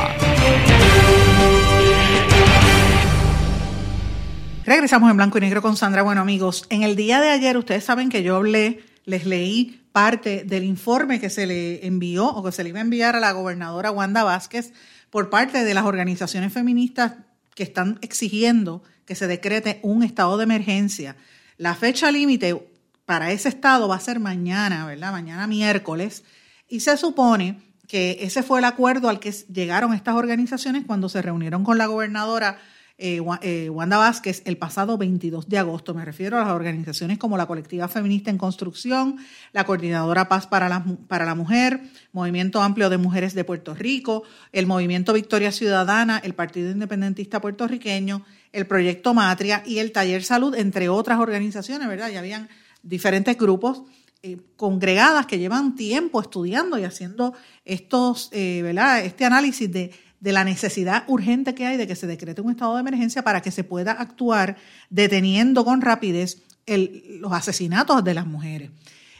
[4.66, 6.02] Regresamos en blanco y negro con Sandra.
[6.02, 10.44] Bueno amigos, en el día de ayer ustedes saben que yo hablé, les leí parte
[10.44, 13.32] del informe que se le envió o que se le iba a enviar a la
[13.32, 14.74] gobernadora Wanda Vázquez
[15.10, 17.14] por parte de las organizaciones feministas
[17.56, 21.16] que están exigiendo que se decrete un estado de emergencia
[21.58, 22.60] la fecha límite
[23.06, 25.12] para ese estado va a ser mañana, ¿verdad?
[25.12, 26.24] Mañana miércoles.
[26.68, 31.22] Y se supone que ese fue el acuerdo al que llegaron estas organizaciones cuando se
[31.22, 32.60] reunieron con la gobernadora
[33.00, 35.94] eh, eh, Wanda Vázquez el pasado 22 de agosto.
[35.94, 39.18] Me refiero a las organizaciones como la Colectiva Feminista en Construcción,
[39.54, 41.80] la Coordinadora Paz para la, para la Mujer,
[42.12, 48.26] Movimiento Amplio de Mujeres de Puerto Rico, el Movimiento Victoria Ciudadana, el Partido Independentista Puertorriqueño,
[48.52, 52.10] el Proyecto Matria y el Taller Salud, entre otras organizaciones, ¿verdad?
[52.10, 52.50] Ya habían
[52.84, 53.84] diferentes grupos
[54.24, 57.34] eh, congregadas que llevan tiempo estudiando y haciendo
[57.66, 59.06] estos, eh, ¿verdad?
[59.06, 62.76] Este análisis de, de la necesidad urgente que hay de que se decrete un estado
[62.76, 64.58] de emergencia para que se pueda actuar
[64.90, 68.72] deteniendo con rapidez los asesinatos de las mujeres.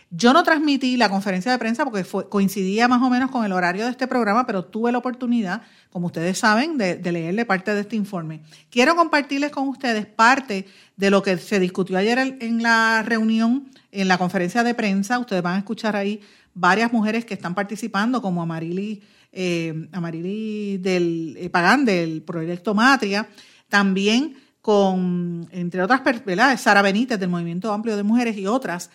[0.10, 3.84] Yo no transmití la conferencia de prensa porque coincidía más o menos con el horario
[3.84, 7.98] de este programa, pero tuve la oportunidad, como ustedes saben, de, leerle parte de este
[7.98, 8.42] informe.
[8.70, 10.66] Quiero compartirles con ustedes parte
[10.96, 15.20] de lo que se discutió ayer en la reunión, en la conferencia de prensa.
[15.20, 16.22] Ustedes van a escuchar ahí
[16.54, 23.28] varias mujeres que están participando, como Amarili, eh, Amarili del eh, Pagán, del proyecto Matria.
[23.68, 26.58] También con, entre otras, ¿verdad?
[26.58, 28.90] Sara Benítez del Movimiento Amplio de Mujeres y otras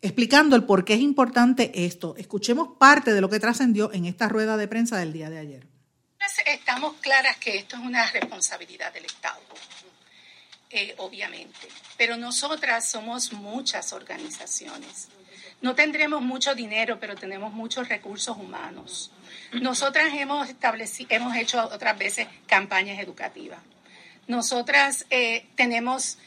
[0.00, 2.14] explicando el por qué es importante esto.
[2.16, 5.66] Escuchemos parte de lo que trascendió en esta rueda de prensa del día de ayer.
[6.46, 9.40] Estamos claras que esto es una responsabilidad del Estado,
[10.70, 15.08] eh, obviamente, pero nosotras somos muchas organizaciones.
[15.60, 19.10] No tendremos mucho dinero, pero tenemos muchos recursos humanos.
[19.52, 23.58] Nosotras hemos, establecido, hemos hecho otras veces campañas educativas.
[24.28, 26.18] Nosotras eh, tenemos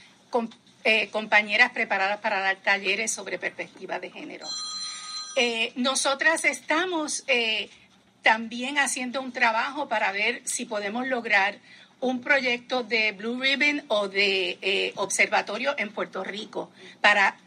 [0.84, 4.48] eh, compañeras preparadas para dar talleres sobre perspectiva de género.
[5.36, 7.70] Eh, nosotras estamos eh,
[8.22, 11.60] también haciendo un trabajo para ver si podemos lograr
[12.00, 17.38] un proyecto de Blue Ribbon o de observatorio en Puerto Rico para,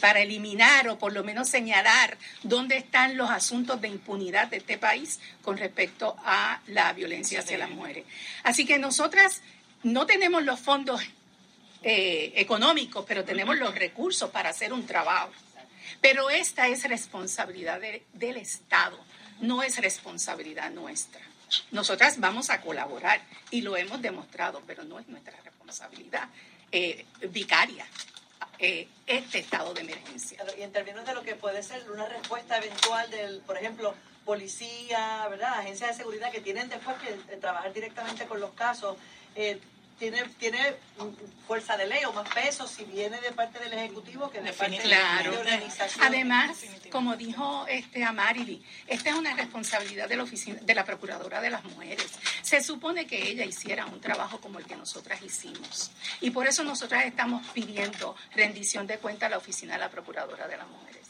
[0.00, 4.78] para eliminar o por lo menos señalar dónde están los asuntos de impunidad de este
[4.78, 8.04] país con respecto a la violencia hacia las mujeres.
[8.44, 9.42] Así que nosotras
[9.82, 11.02] no tenemos los fondos
[11.82, 15.32] eh, económicos, pero tenemos los recursos para hacer un trabajo.
[16.00, 17.80] Pero esta es responsabilidad
[18.12, 18.98] del Estado,
[19.40, 21.20] no es responsabilidad nuestra.
[21.70, 26.28] Nosotras vamos a colaborar y lo hemos demostrado, pero no es nuestra responsabilidad
[26.70, 27.86] eh, vicaria
[28.58, 30.38] eh, este estado de emergencia.
[30.56, 35.26] Y en términos de lo que puede ser una respuesta eventual del, por ejemplo, policía,
[35.28, 35.58] ¿verdad?
[35.58, 38.96] Agencias de seguridad que tienen después que trabajar directamente con los casos.
[39.34, 39.60] Eh,
[40.02, 40.58] tiene, tiene
[41.46, 44.78] fuerza de ley o más peso si viene de parte del Ejecutivo que de parte
[44.78, 46.04] de la organización.
[46.04, 46.58] Además,
[46.90, 51.50] como dijo este Amarili, esta es una responsabilidad de la, oficina, de la Procuradora de
[51.50, 52.10] las Mujeres.
[52.42, 55.92] Se supone que ella hiciera un trabajo como el que nosotras hicimos.
[56.20, 60.48] Y por eso nosotras estamos pidiendo rendición de cuenta a la Oficina de la Procuradora
[60.48, 61.02] de las Mujeres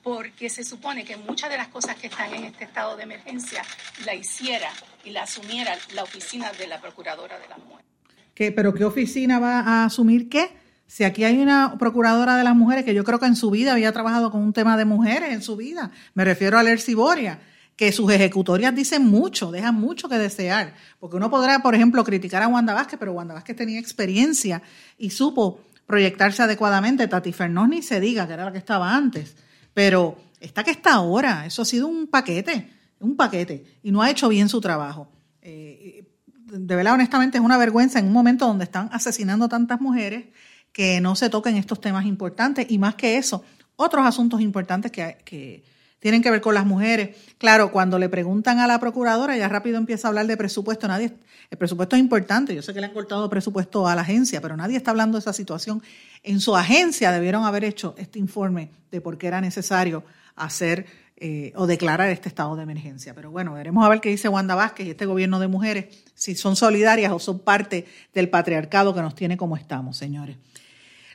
[0.00, 3.62] porque se supone que muchas de las cosas que están en este estado de emergencia
[4.06, 4.70] la hiciera
[5.04, 7.97] y la asumiera la oficina de la Procuradora de las Mujeres.
[8.38, 10.50] ¿Pero qué oficina va a asumir qué?
[10.86, 13.72] Si aquí hay una procuradora de las mujeres que yo creo que en su vida
[13.72, 17.40] había trabajado con un tema de mujeres en su vida, me refiero a Lercy Boria,
[17.76, 20.74] que sus ejecutorias dicen mucho, dejan mucho que desear.
[20.98, 24.62] Porque uno podrá, por ejemplo, criticar a Wanda Vázquez, pero Wanda Vázquez tenía experiencia
[24.96, 27.06] y supo proyectarse adecuadamente.
[27.06, 29.36] Tati Fernós ni se diga, que era la que estaba antes.
[29.74, 34.10] Pero esta que está ahora, eso ha sido un paquete, un paquete, y no ha
[34.10, 35.08] hecho bien su trabajo.
[35.42, 36.04] Eh,
[36.50, 40.26] de verdad, honestamente, es una vergüenza en un momento donde están asesinando tantas mujeres
[40.72, 43.44] que no se toquen estos temas importantes y más que eso,
[43.76, 45.64] otros asuntos importantes que,
[46.00, 47.16] tienen que ver con las mujeres.
[47.38, 50.86] Claro, cuando le preguntan a la procuradora, ya rápido empieza a hablar de presupuesto.
[50.86, 51.12] Nadie,
[51.50, 52.54] el presupuesto es importante.
[52.54, 55.22] Yo sé que le han cortado presupuesto a la agencia, pero nadie está hablando de
[55.22, 55.82] esa situación.
[56.22, 60.04] En su agencia debieron haber hecho este informe de por qué era necesario
[60.36, 60.86] hacer
[61.20, 63.12] eh, o declarar este estado de emergencia.
[63.12, 66.36] Pero bueno, veremos a ver qué dice Wanda Vázquez y este gobierno de mujeres, si
[66.36, 70.36] son solidarias o son parte del patriarcado que nos tiene como estamos, señores.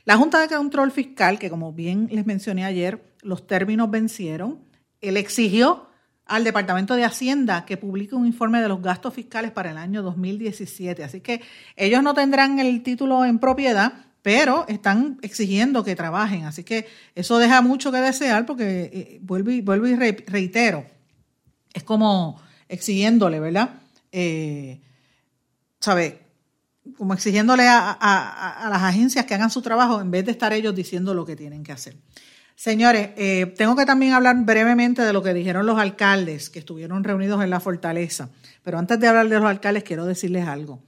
[0.03, 4.59] La Junta de Control Fiscal, que como bien les mencioné ayer, los términos vencieron,
[4.99, 5.87] él exigió
[6.25, 10.01] al Departamento de Hacienda que publique un informe de los gastos fiscales para el año
[10.03, 11.01] 2017.
[11.01, 11.41] Así que
[11.77, 16.45] ellos no tendrán el título en propiedad, pero están exigiendo que trabajen.
[16.45, 20.85] Así que eso deja mucho que desear porque, eh, vuelvo, y, vuelvo y reitero,
[21.73, 23.69] es como exigiéndole, ¿verdad?
[24.11, 24.79] Eh,
[25.79, 26.21] ¿Sabe?
[26.97, 31.13] Como exigiéndole a, las agencias que hagan su trabajo en vez de estar ellos diciendo
[31.13, 31.95] lo que tienen que hacer.
[32.55, 37.03] Señores, eh, tengo que también hablar brevemente de lo que dijeron los alcaldes que estuvieron
[37.03, 38.29] reunidos en la fortaleza.
[38.63, 40.81] Pero antes de hablar de los alcaldes, quiero decirles algo.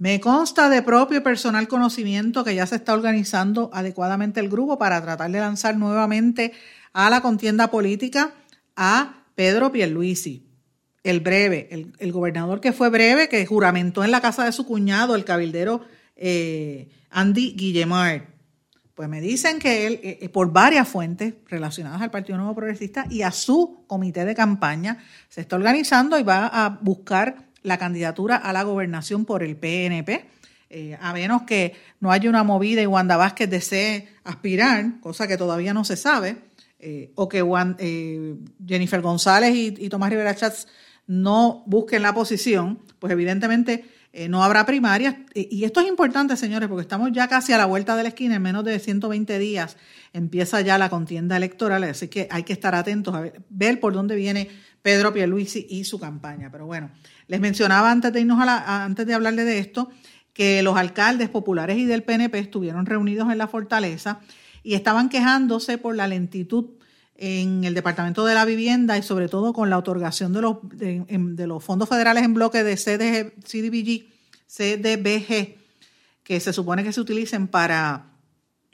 [0.00, 4.78] Me consta de propio y personal conocimiento que ya se está organizando adecuadamente el grupo
[4.78, 6.52] para tratar de lanzar nuevamente
[6.94, 8.32] a la contienda política
[8.76, 10.48] a Pedro Pierluisi,
[11.04, 15.14] el breve, el, gobernador que fue breve, que juramentó en la casa de su cuñado,
[15.14, 15.82] el cabildero
[16.16, 18.22] eh, Andy Guillemard.
[18.94, 23.04] Pues me dicen que él, eh, eh, por varias fuentes relacionadas al Partido Nuevo Progresista
[23.10, 24.96] y a su comité de campaña,
[25.28, 30.26] se está organizando y va a buscar la candidatura a la gobernación por el PNP,
[30.68, 35.36] eh, a menos que no haya una movida y Wanda Vázquez desee aspirar, cosa que
[35.36, 36.36] todavía no se sabe,
[36.78, 37.44] eh, o que
[37.78, 40.68] eh, Jennifer González y, Tomás Rivera Chats
[41.06, 43.84] no busquen la posición, pues evidentemente
[44.28, 45.14] no habrá primarias.
[45.34, 48.36] Y esto es importante, señores, porque estamos ya casi a la vuelta de la esquina,
[48.36, 49.76] en menos de 120 días
[50.12, 54.16] empieza ya la contienda electoral, así que hay que estar atentos a ver, por dónde
[54.16, 54.48] viene
[54.82, 56.50] Pedro Pierluisi y su campaña.
[56.50, 56.90] Pero bueno,
[57.30, 59.88] les mencionaba antes de irnos a la, antes de hablarle de esto,
[60.32, 64.18] que los alcaldes populares y del PNP estuvieron reunidos en la fortaleza
[64.64, 66.70] y estaban quejándose por la lentitud
[67.14, 71.46] en el Departamento de la Vivienda y sobre todo con la otorgación de los, de,
[71.46, 74.08] los fondos federales en bloque de CDBG,
[74.48, 75.54] CDBG,
[76.24, 78.06] que se supone que se utilicen para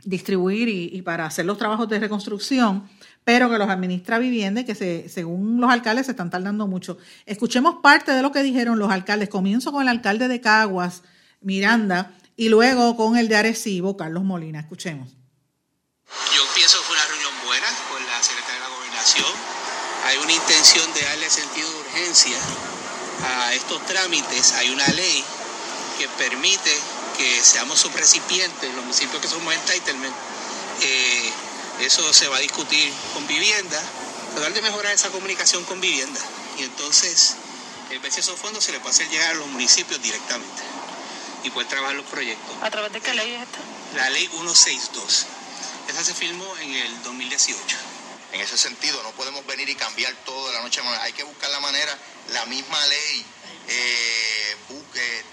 [0.02, 2.88] distribuir y, para hacer los trabajos de reconstrucción,
[3.26, 6.96] pero que los administra vivienda y que se, según los alcaldes se están tardando mucho.
[7.26, 9.28] Escuchemos parte de lo que dijeron los alcaldes.
[9.28, 11.02] Comienzo con el alcalde de Caguas,
[11.40, 14.60] Miranda, y luego con el de Arecibo, Carlos Molina.
[14.60, 15.08] Escuchemos.
[16.36, 19.32] Yo pienso que fue una reunión buena con la secretaria de la Gobernación.
[20.06, 22.38] Hay una intención de darle sentido de urgencia
[23.26, 24.52] a estos trámites.
[24.52, 25.24] Hay una ley
[25.98, 26.70] que permite
[27.18, 30.14] que seamos sus recipientes, los municipios que somos entitlement.
[30.80, 31.32] Eh,
[31.80, 33.80] eso se va a discutir con vivienda,
[34.34, 36.20] tratar de mejorar esa comunicación con vivienda.
[36.58, 37.36] Y entonces,
[37.90, 40.62] el ver si esos fondos se le puede hacer llegar a los municipios directamente
[41.44, 42.56] y poder trabajar los proyectos.
[42.62, 43.58] ¿A través de qué ley es esta?
[43.94, 45.26] La ley 162.
[45.88, 47.76] Esa se firmó en el 2018.
[48.32, 51.04] En ese sentido, no podemos venir y cambiar todo de la noche a la mañana.
[51.04, 51.96] Hay que buscar la manera,
[52.32, 53.24] la misma ley
[53.68, 54.56] eh,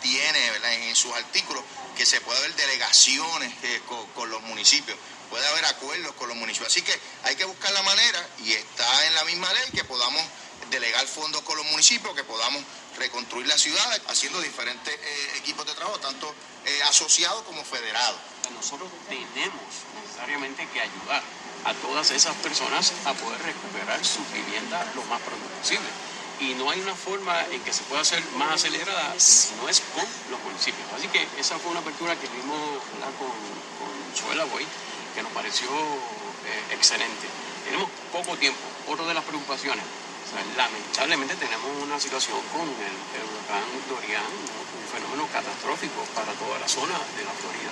[0.01, 1.63] tiene en sus artículos
[1.95, 3.81] que se puede haber delegaciones eh,
[4.15, 4.97] con, los municipios,
[5.33, 6.71] puede haber acuerdos con los municipios.
[6.71, 6.93] Así que
[7.23, 10.21] hay que buscar la manera y está en la misma ley que podamos
[10.69, 12.61] delegar fondos con los municipios, que podamos
[12.99, 16.31] reconstruir la ciudad haciendo diferentes eh, equipos de trabajo, tanto
[16.87, 18.15] asociados como federados.
[18.53, 19.63] Nosotros tenemos
[20.03, 21.23] necesariamente que ayudar
[21.65, 25.89] a todas esas personas a poder recuperar su vivienda lo más pronto posible
[26.41, 29.81] y no hay una forma en que se pueda hacer más acelerada si no es
[29.95, 30.85] con los municipios.
[30.95, 32.59] Así que esa fue una apertura que vimos
[33.17, 34.65] con, con Suela Boy,
[35.13, 37.27] que nos pareció eh, excelente.
[37.65, 38.59] Tenemos poco tiempo.
[38.87, 39.83] Otra de las preocupaciones,
[40.57, 46.97] lamentablemente tenemos una situación con el, huracán Dorian, un fenómeno catastrófico para toda la zona
[47.15, 47.71] de la Florida.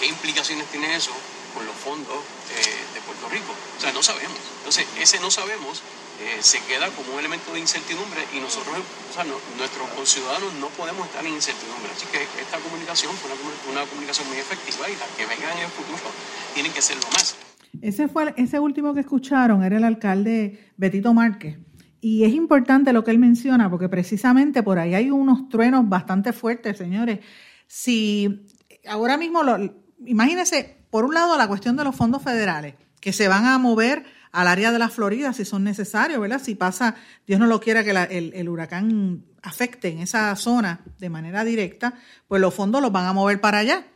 [0.00, 1.12] ¿Qué implicaciones tiene eso
[1.54, 2.18] con los fondos
[2.56, 3.52] eh, de Puerto Rico?
[3.78, 4.38] O sea, no sabemos.
[4.58, 5.82] Entonces, ese no sabemos
[6.20, 10.68] eh, se queda como un elemento de incertidumbre y nosotros, o sea, nuestros conciudadanos no
[10.68, 11.90] podemos estar en incertidumbre.
[11.96, 13.30] Así que esta comunicación fue
[13.72, 16.12] una, comunicación muy efectiva y las que vengan en el futuro
[16.52, 17.36] tienen que ser lo más.
[17.80, 21.56] Ese, fue, ese último que escucharon era el alcalde Betito Márquez.
[22.02, 26.34] Y es importante lo que él menciona, porque precisamente por ahí hay unos truenos bastante
[26.34, 27.20] fuertes, señores.
[27.66, 28.46] Si
[28.86, 29.56] ahora mismo, lo,
[30.04, 34.04] imagínense, por un lado, la cuestión de los fondos federales, que se van a mover
[34.32, 36.40] al área de la Florida si son necesarios, ¿verdad?
[36.42, 41.44] Si pasa, Dios no lo quiera, que el, huracán afecte en esa zona de manera
[41.44, 41.94] directa,
[42.28, 43.86] pues los fondos los van a mover para allá.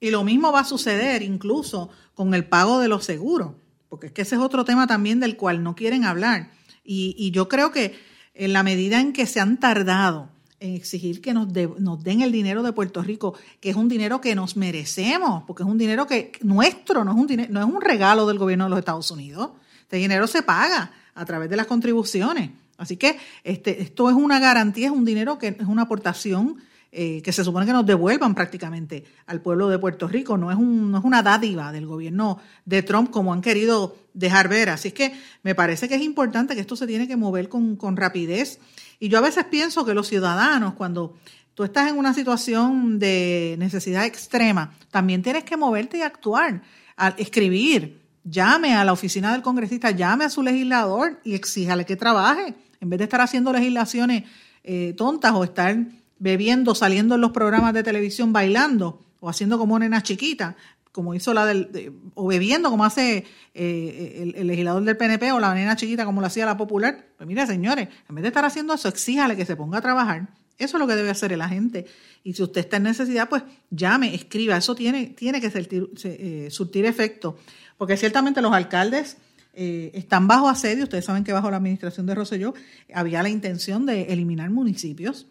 [0.00, 3.54] Y lo mismo va a suceder incluso con el pago de los seguros,
[3.88, 6.50] porque es que ese es otro tema también del cual no quieren hablar.
[6.84, 7.98] Y, y yo creo que
[8.34, 12.62] en la medida en que se han tardado en exigir que nos, den el dinero
[12.62, 16.32] de Puerto Rico, que es un dinero que nos merecemos, porque es un dinero que
[16.42, 19.50] nuestro, no es un, dinero, no es un regalo del gobierno de los Estados Unidos.
[19.88, 22.50] Este dinero se paga a través de las contribuciones.
[22.76, 26.58] Así que este, esto es una garantía, es un dinero que es una aportación
[26.92, 30.36] eh, que se supone que nos devuelvan prácticamente al pueblo de Puerto Rico.
[30.36, 34.48] No es, un, no es una dádiva del gobierno de Trump como han querido dejar
[34.48, 34.68] ver.
[34.68, 37.96] Así que me parece que es importante que esto se tiene que mover con, con
[37.96, 38.60] rapidez.
[39.00, 41.16] Y yo a veces pienso que los ciudadanos, cuando
[41.54, 46.60] tú estás en una situación de necesidad extrema, también tienes que moverte y actuar,
[46.94, 51.96] a escribir, llame a la oficina del congresista, llame a su legislador y exíjale que
[51.96, 54.24] trabaje, en vez de estar haciendo legislaciones
[54.64, 55.76] eh, tontas o estar
[56.18, 60.56] bebiendo, saliendo en los programas de televisión bailando o haciendo como nena chiquita,
[60.92, 65.54] como hizo la del, o bebiendo como hace eh, el, legislador del PNP o la
[65.54, 67.06] nena chiquita como lo hacía la popular.
[67.16, 70.28] Pues mira, señores, en vez de estar haciendo eso, exíjale que se ponga a trabajar.
[70.58, 71.86] Eso es lo que debe hacer el agente.
[72.24, 74.56] Y si usted está en necesidad, pues llame, escriba.
[74.56, 77.36] Eso tiene, tiene que eh, surtir efecto
[77.78, 79.16] porque ciertamente los alcaldes
[79.54, 80.84] eh, están bajo asedio.
[80.84, 82.52] Ustedes saben que bajo la administración de Rosselló
[82.92, 85.26] había la intención de eliminar municipios.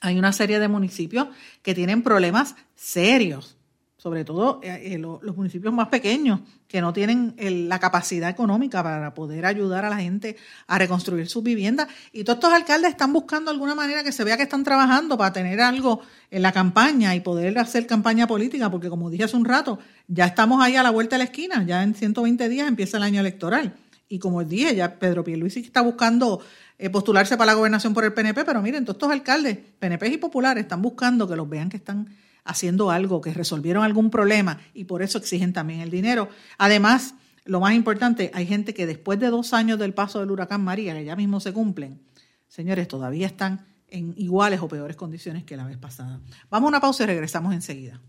[0.00, 1.28] Hay una serie de municipios
[1.62, 3.56] que tienen problemas serios
[4.02, 7.36] sobre todo eh, eh, los municipios más pequeños que no tienen
[7.68, 11.86] la capacidad económica para poder ayudar a la gente a reconstruir sus viviendas.
[12.12, 15.32] Y todos estos alcaldes están buscando alguna manera que se vea que están trabajando para
[15.32, 16.00] tener algo
[16.32, 20.26] en la campaña y poder hacer campaña política, porque como dije hace un rato, ya
[20.26, 23.20] estamos ahí a la vuelta de la esquina, ya en 120 días empieza el año
[23.20, 23.76] electoral.
[24.08, 26.40] Y como dije, ya Pedro Pierluisi está buscando
[26.76, 30.16] eh, postularse para la gobernación por el PNP, pero miren, todos estos alcaldes, PNP y
[30.16, 32.08] populares, están buscando que los vean que están
[32.44, 36.28] haciendo algo, que resolvieron algún problema y por eso exigen también el dinero.
[36.58, 37.14] Además,
[37.44, 40.94] lo más importante, hay gente que después de dos años del paso del huracán María,
[40.94, 42.00] que ya mismo se cumplen,
[42.48, 46.20] señores, todavía están en iguales o peores condiciones que la vez pasada.
[46.50, 48.00] Vamos a una pausa y regresamos enseguida.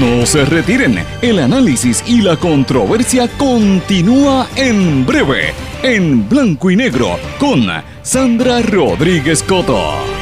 [0.00, 7.18] No se retiren, el análisis y la controversia continúa en breve, en blanco y negro,
[7.38, 7.66] con
[8.02, 10.21] Sandra Rodríguez Coto.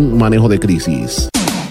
[0.00, 1.28] manejo de crisis.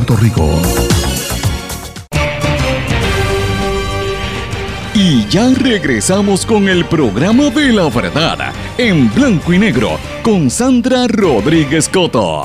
[0.00, 0.48] Rico.
[4.94, 11.06] Y ya regresamos con el programa de la verdad, en blanco y negro, con Sandra
[11.08, 12.42] Rodríguez Coto.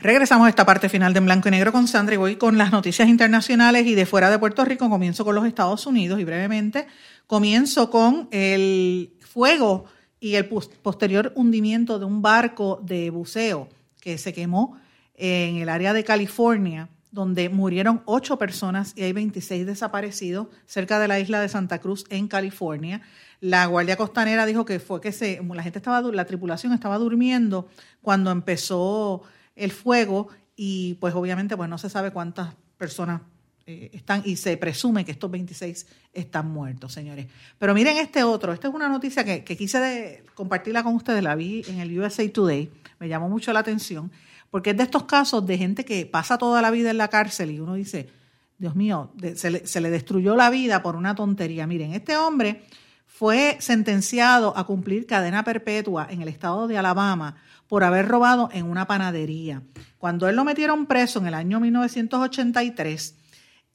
[0.00, 2.56] Regresamos a esta parte final de En Blanco y Negro con Sandra y voy con
[2.56, 4.88] las noticias internacionales y de fuera de Puerto Rico.
[4.88, 6.86] Comienzo con los Estados Unidos y brevemente
[7.26, 9.86] comienzo con el fuego
[10.20, 13.68] y el posterior hundimiento de un barco de buceo
[14.00, 14.78] que se quemó
[15.14, 21.08] en el área de California, donde murieron ocho personas y hay 26 desaparecidos cerca de
[21.08, 23.02] la isla de Santa Cruz en California.
[23.40, 27.68] La Guardia Costanera dijo que fue que se, la gente estaba, la tripulación estaba durmiendo
[28.02, 29.22] cuando empezó
[29.54, 33.22] el fuego y pues obviamente pues no se sabe cuántas personas
[33.68, 37.26] eh, están y se presume que estos 26 están muertos, señores.
[37.58, 41.64] Pero miren este otro, esta es una noticia que, quise compartirla con ustedes, la vi
[41.66, 44.12] en el USA Today, me llamó mucho la atención,
[44.52, 47.50] porque es de estos casos de gente que pasa toda la vida en la cárcel
[47.50, 48.08] y uno dice,
[48.56, 51.66] Dios mío, se le destruyó la vida por una tontería.
[51.66, 52.62] Miren, este hombre
[53.04, 57.34] fue sentenciado a cumplir cadena perpetua en el estado de Alabama
[57.66, 59.62] por haber robado en una panadería.
[59.98, 63.25] Cuando él lo metieron preso en el año 1983,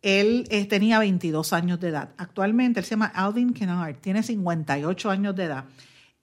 [0.02, 2.10] él eh, tenía 22 años de edad.
[2.18, 5.66] Actualmente él se llama Alvin Kennard, tiene 58 años de edad.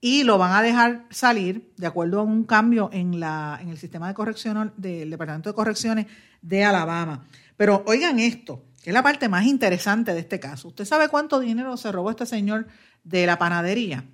[0.00, 3.78] Y lo van a dejar salir de acuerdo a un cambio en, la, en el
[3.78, 6.06] sistema de corrección del Departamento de Correcciones
[6.40, 7.26] de Alabama.
[7.56, 10.68] Pero oigan esto, que es la parte más interesante de este caso.
[10.68, 12.68] ¿Usted sabe cuánto dinero se robó este señor
[13.02, 14.04] de la panadería?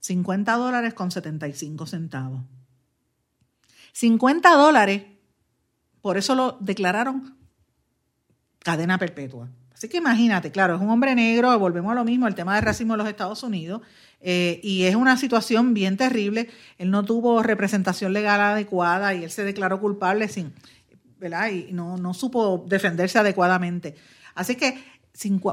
[0.00, 2.42] 50 dólares con 75 centavos.
[3.92, 5.02] 50 dólares,
[6.00, 7.35] por eso lo declararon
[8.66, 9.48] cadena perpetua.
[9.72, 12.64] Así que imagínate, claro, es un hombre negro, volvemos a lo mismo, el tema del
[12.64, 13.80] racismo en los Estados Unidos,
[14.20, 16.48] eh, y es una situación bien terrible.
[16.76, 20.52] Él no tuvo representación legal adecuada y él se declaró culpable sin,
[21.20, 21.50] ¿verdad?
[21.50, 23.94] Y no, no supo defenderse adecuadamente.
[24.34, 24.76] Así que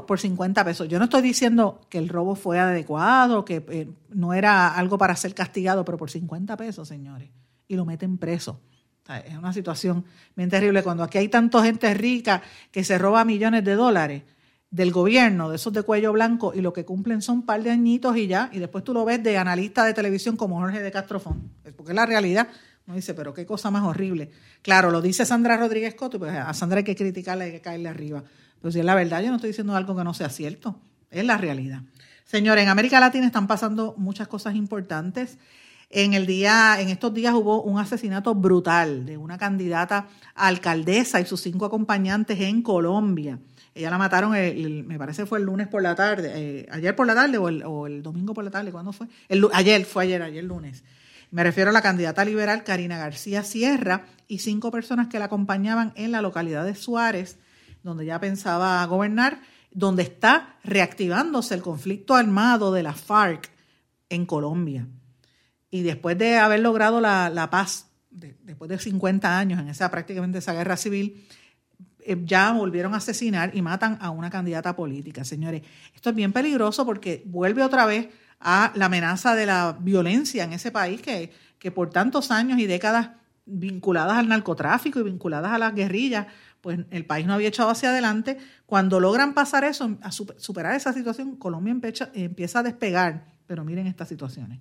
[0.08, 0.88] por 50 pesos.
[0.88, 5.14] Yo no estoy diciendo que el robo fue adecuado, que eh, no era algo para
[5.14, 7.30] ser castigado, pero por 50 pesos, señores,
[7.68, 8.60] y lo meten preso.
[9.08, 13.64] Es una situación bien terrible cuando aquí hay tanta gente rica que se roba millones
[13.64, 14.22] de dólares
[14.70, 17.70] del gobierno, de esos de cuello blanco, y lo que cumplen son un par de
[17.70, 20.90] añitos y ya, y después tú lo ves de analista de televisión como Jorge de
[20.90, 22.48] Castrofón, porque es la realidad.
[22.86, 24.30] Uno dice, pero qué cosa más horrible.
[24.62, 27.88] Claro, lo dice Sandra Rodríguez Coto, pues a Sandra hay que criticarle, hay que caerle
[27.88, 28.24] arriba.
[28.60, 30.80] Pero si es la verdad, yo no estoy diciendo algo que no sea cierto,
[31.10, 31.82] es la realidad.
[32.24, 35.38] Señores, en América Latina están pasando muchas cosas importantes.
[35.96, 41.24] En el día, en estos días hubo un asesinato brutal de una candidata alcaldesa y
[41.24, 43.38] sus cinco acompañantes en Colombia.
[43.76, 47.14] Ella la mataron, me parece fue el lunes por la tarde, eh, ayer por la
[47.14, 49.06] tarde o el, domingo por la tarde, ¿cuándo fue?
[49.28, 50.82] El, ayer, fue ayer, ayer lunes.
[51.30, 55.92] Me refiero a la candidata liberal Karina García Sierra y cinco personas que la acompañaban
[55.94, 57.38] en la localidad de Suárez,
[57.84, 63.48] donde ya pensaba gobernar, donde está reactivándose el conflicto armado de la FARC
[64.08, 64.88] en Colombia.
[65.74, 70.52] Y después de haber logrado la, paz, después de 50 años en esa prácticamente esa
[70.52, 71.26] guerra civil,
[71.98, 75.24] eh, ya volvieron a asesinar y matan a una candidata política.
[75.24, 75.62] Señores,
[75.92, 78.06] esto es bien peligroso porque vuelve otra vez
[78.38, 82.66] a la amenaza de la violencia en ese país que, que por tantos años y
[82.66, 83.10] décadas
[83.44, 86.28] vinculadas al narcotráfico y vinculadas a las guerrillas,
[86.60, 88.38] pues el país no había echado hacia adelante.
[88.64, 93.34] Cuando logran pasar eso, a superar esa situación, Colombia empieza, empieza a despegar.
[93.48, 94.60] Pero miren estas situaciones.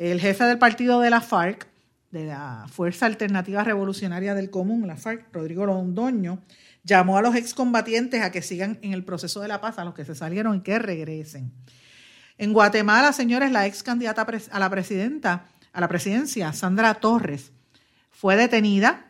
[0.00, 1.66] El jefe del partido de la FARC,
[2.10, 6.40] de la Fuerza Alternativa Revolucionaria del Común, la FARC, Rodrigo Londoño,
[6.84, 9.92] llamó a los excombatientes a que sigan en el proceso de la paz, a los
[9.92, 11.52] que se salieron y que regresen.
[12.38, 17.52] En Guatemala, señores, la ex candidata a la presidenta, a la presidencia, Sandra Torres,
[18.10, 19.04] fue detenida.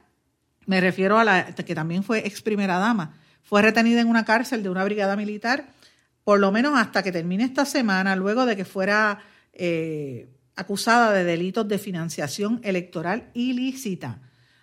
[0.67, 3.15] Me refiero a la que también fue ex primera dama.
[3.45, 5.67] Fue retenida en una cárcel de una brigada militar,
[6.25, 9.21] por lo menos hasta que termine esta semana, luego de que fuera
[9.53, 10.29] eh,
[10.61, 14.21] acusada de delitos de financiación electoral ilícita.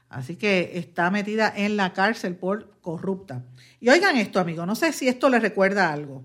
[0.10, 3.44] Así que está metida en la cárcel por corrupta.
[3.80, 6.24] Y oigan esto, amigos, no sé si esto les recuerda algo.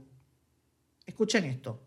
[1.06, 1.80] Escuchen esto.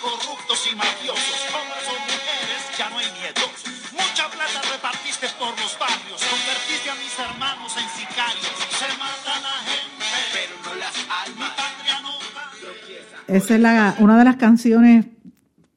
[0.00, 1.48] corruptos y mafiosos,
[5.48, 8.52] por los barrios, convertiste a mis hermanos en sicarios.
[8.78, 10.94] Se la gente, pero no las
[11.26, 11.52] almas.
[13.26, 15.06] Esa es una de las canciones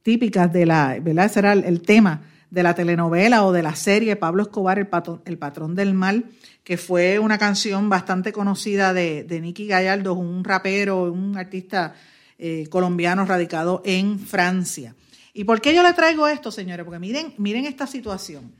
[0.03, 1.25] típicas de la, ¿verdad?
[1.25, 5.21] Ese era el, tema de la telenovela o de la serie Pablo Escobar, el patrón,
[5.25, 6.25] el patrón del mal,
[6.63, 11.93] que fue una canción bastante conocida de, de Nicky Gallardo, un rapero, un artista
[12.39, 14.95] eh, colombiano radicado en Francia.
[15.33, 16.85] ¿Y por qué yo le traigo esto, señores?
[16.85, 18.51] Porque miren, miren esta situación.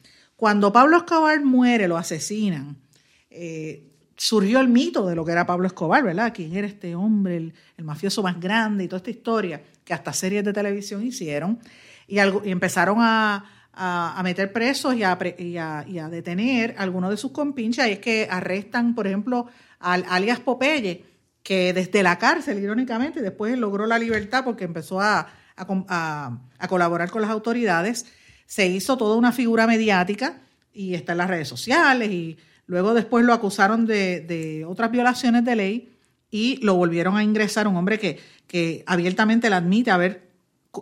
[0.41, 2.75] Cuando Pablo Escobar muere, lo asesinan,
[3.29, 3.83] eh,
[4.17, 6.33] surgió el mito de lo que era Pablo Escobar, ¿verdad?
[6.33, 10.43] ¿Quién era este hombre, el, mafioso más grande y toda esta historia que hasta series
[10.43, 11.59] de televisión hicieron?
[12.07, 13.43] Y, empezaron a,
[14.23, 15.15] meter presos y a,
[16.09, 17.87] detener a algunos de sus compinches.
[17.87, 19.45] Y es que arrestan, por ejemplo,
[19.77, 21.05] al alias Popeye,
[21.43, 25.27] que desde la cárcel, irónicamente, después logró la libertad porque empezó a,
[26.67, 28.07] colaborar con las autoridades,
[28.51, 30.41] se hizo toda una figura mediática
[30.73, 35.55] y está en las redes sociales y luego después lo acusaron de, otras violaciones de
[35.55, 35.97] ley
[36.29, 40.33] y lo volvieron a ingresar, un hombre que, que abiertamente le admite haber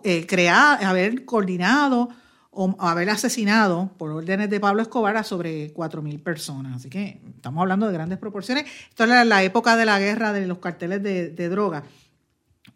[0.04, 2.10] eh, creado, haber coordinado
[2.50, 6.78] o haber asesinado por órdenes de Pablo Escobar a sobre 4.000 personas.
[6.78, 8.66] Así que estamos hablando de grandes proporciones.
[8.90, 11.84] Esto era la época de la guerra de los carteles de, de droga.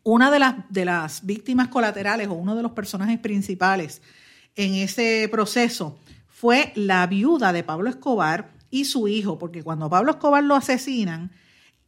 [0.04, 4.04] Una de las, de las víctimas colaterales o uno de los personajes principales
[4.56, 10.12] en ese proceso fue la viuda de Pablo Escobar y su hijo, porque cuando Pablo
[10.12, 11.32] Escobar lo asesinan,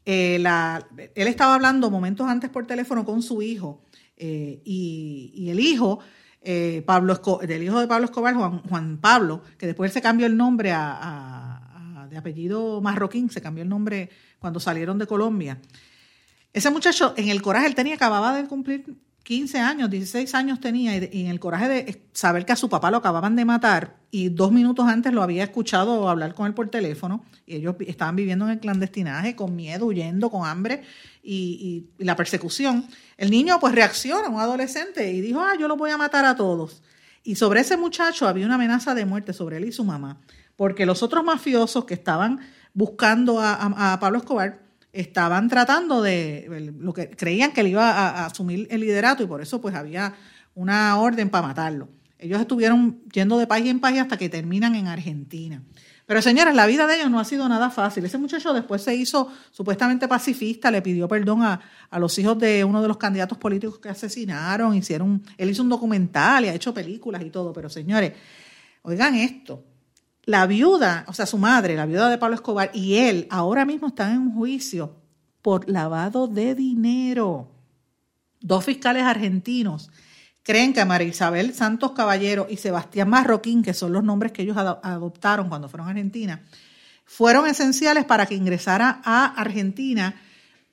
[0.05, 3.81] eh, él estaba hablando momentos antes por teléfono con su hijo
[4.17, 5.99] eh, y, el hijo,
[6.41, 10.37] eh, Pablo Escobar, del hijo de Pablo Escobar, Juan, Pablo, que después se cambió el
[10.37, 14.09] nombre a, de apellido marroquín, se cambió el nombre
[14.39, 15.59] cuando salieron de Colombia.
[16.53, 18.85] Ese muchacho, en el coraje, él tenía, acababa de cumplir
[19.25, 22.91] 15 años, 16 años tenía, y en el coraje de saber que a su papá
[22.91, 26.69] lo acababan de matar, y dos minutos antes lo había escuchado hablar con él por
[26.69, 30.83] teléfono, y ellos estaban viviendo en el clandestinaje, con miedo, huyendo, con hambre,
[31.23, 32.85] y, la persecución.
[33.17, 36.35] El niño pues reacciona, un adolescente, y dijo, ah, yo lo voy a matar a
[36.35, 36.83] todos.
[37.23, 40.21] Y sobre ese muchacho había una amenaza de muerte sobre él y su mamá,
[40.55, 42.41] porque los otros mafiosos que estaban
[42.75, 44.64] buscando a, a Pablo Escobar,
[44.95, 49.27] estaban tratando de, lo que creían que él iba a, a, asumir el liderato y
[49.27, 50.15] por eso pues había
[50.55, 51.89] una orden para matarlo.
[52.17, 55.61] Ellos estuvieron yendo de país en país hasta que terminan en Argentina.
[56.05, 58.05] Pero señores, la vida de ellos no ha sido nada fácil.
[58.05, 62.63] Ese muchacho después se hizo supuestamente pacifista, le pidió perdón a, a los hijos de
[62.63, 66.73] uno de los candidatos políticos que asesinaron, hicieron, él hizo un documental y ha hecho
[66.73, 68.13] películas y todo, pero señores,
[68.83, 69.63] oigan esto,
[70.25, 73.87] la viuda, o sea, su madre, la viuda de Pablo Escobar, y él ahora mismo
[73.87, 74.95] están en un juicio
[75.41, 77.51] por lavado de dinero.
[78.41, 79.91] Dos fiscales argentinos
[80.41, 84.57] creen que María Isabel Santos Caballero y Sebastián Marroquín, que son los nombres que ellos
[84.57, 86.43] adoptaron cuando fueron a Argentina,
[87.05, 90.15] fueron esenciales para que ingresara a Argentina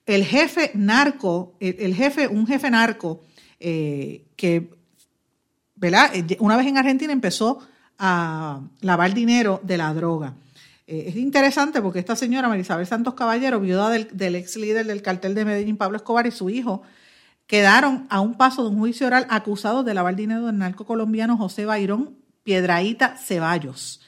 [0.07, 3.21] el jefe narco, el, jefe, un jefe narco
[3.61, 4.75] eh, que,
[5.77, 6.11] ¿verdad?
[6.41, 7.61] Una vez en Argentina empezó
[7.99, 10.35] a lavar dinero de la droga.
[10.87, 15.35] Eh, es interesante porque esta señora, Marisabel Santos Caballero, viuda del, ex líder del cartel
[15.35, 16.83] de Medellín, Pablo Escobar, y su hijo,
[17.47, 21.37] quedaron a un paso de un juicio oral acusados de lavar dinero del narco colombiano
[21.37, 24.01] José Bayrón Piedraíta Ceballos.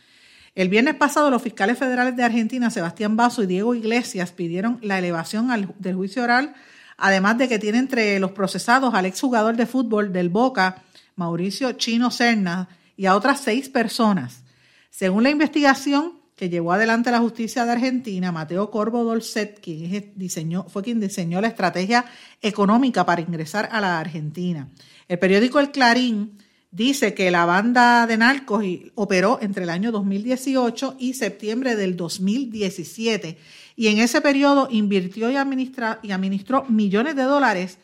[0.55, 4.99] El viernes pasado, los fiscales federales de Argentina, Sebastián Basso y Diego Iglesias, pidieron la
[4.99, 6.55] elevación del juicio oral,
[6.97, 10.83] además de que tiene entre los procesados al exjugador de fútbol del Boca,
[11.17, 14.43] Mauricio Chino Cerna, y a otras seis personas.
[14.91, 20.65] Según la investigación que llevó adelante la justicia de Argentina, Mateo Corvo Dolcet, quien diseñó,
[20.65, 22.05] fue quien diseñó la estrategia
[22.43, 24.69] económica para ingresar a la Argentina.
[25.07, 26.39] El periódico El Clarín
[26.71, 28.65] dice que la banda de narcos
[28.97, 33.39] operó entre el año 2018 y septiembre del 2017
[33.77, 35.35] y en ese periodo invirtió y,
[36.03, 37.79] y administró millones de dólares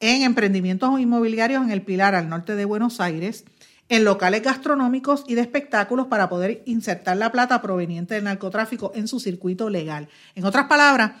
[0.00, 3.44] en emprendimientos inmobiliarios en el Pilar al norte de Buenos Aires,
[3.88, 9.08] en locales gastronómicos y de espectáculos para poder insertar la plata proveniente del narcotráfico en
[9.08, 10.08] su circuito legal.
[10.34, 11.12] En otras palabras,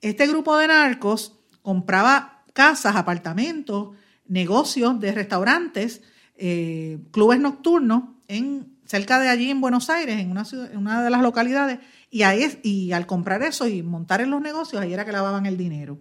[0.00, 3.96] este grupo de narcos compraba casas, apartamentos,
[4.26, 6.02] negocios de restaurantes,
[6.36, 11.02] eh, clubes nocturnos en cerca de allí en Buenos Aires, en una, ciudad, en una
[11.02, 11.78] de las localidades,
[12.10, 15.46] y, ahí, y al comprar eso y montar en los negocios, ahí era que lavaban
[15.46, 15.98] el dinero.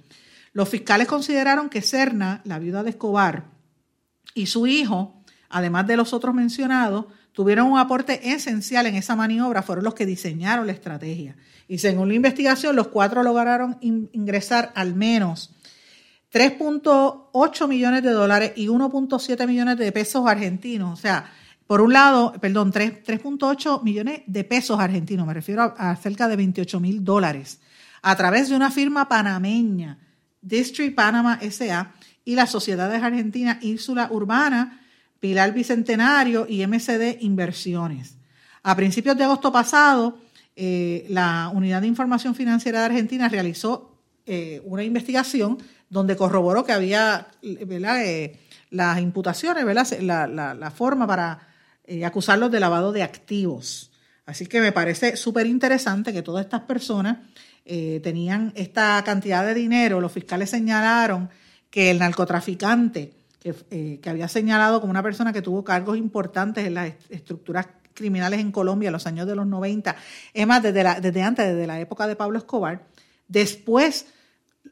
[0.53, 3.45] Los fiscales consideraron que Serna, la viuda de Escobar,
[4.34, 5.16] y su hijo,
[5.49, 10.05] además de los otros mencionados, tuvieron un aporte esencial en esa maniobra, fueron los que
[10.05, 11.35] diseñaron la estrategia.
[11.67, 15.53] Y según la investigación, los cuatro lograron in ingresar al menos
[16.31, 20.97] 3.8 millones de dólares y 1.7 millones de pesos argentinos.
[20.97, 21.31] O sea,
[21.65, 26.35] por un lado, perdón, 3.8 millones de pesos argentinos, me refiero a, a cerca de
[26.35, 27.59] 28 mil dólares,
[28.01, 29.99] a través de una firma panameña,
[30.41, 31.93] District Panama SA,
[32.23, 34.81] y las sociedades argentinas Ínsula Urbana,
[35.20, 38.18] Pilar Bicentenario y MCD Inversiones.
[38.63, 40.18] A principios de agosto pasado,
[40.55, 43.95] eh, la Unidad de Información Financiera de Argentina realizó
[44.26, 45.57] eh, una investigación
[45.89, 48.39] donde corroboró que había eh,
[48.72, 49.63] las imputaciones,
[50.01, 51.47] la, la, forma para
[52.03, 53.91] acusarlos de lavado de activos.
[54.26, 57.20] Así que me parece súper interesante que todas estas personas
[57.63, 60.01] tenían esta cantidad de dinero.
[60.01, 61.30] Los fiscales señalaron
[61.70, 63.13] que el narcotraficante
[63.53, 67.67] que, eh, que, había señalado como una persona que tuvo cargos importantes en las estructuras
[67.93, 69.95] criminales en Colombia en los años de los 90,
[70.33, 72.85] es más, desde, la, antes, desde la época de Pablo Escobar,
[73.27, 74.07] después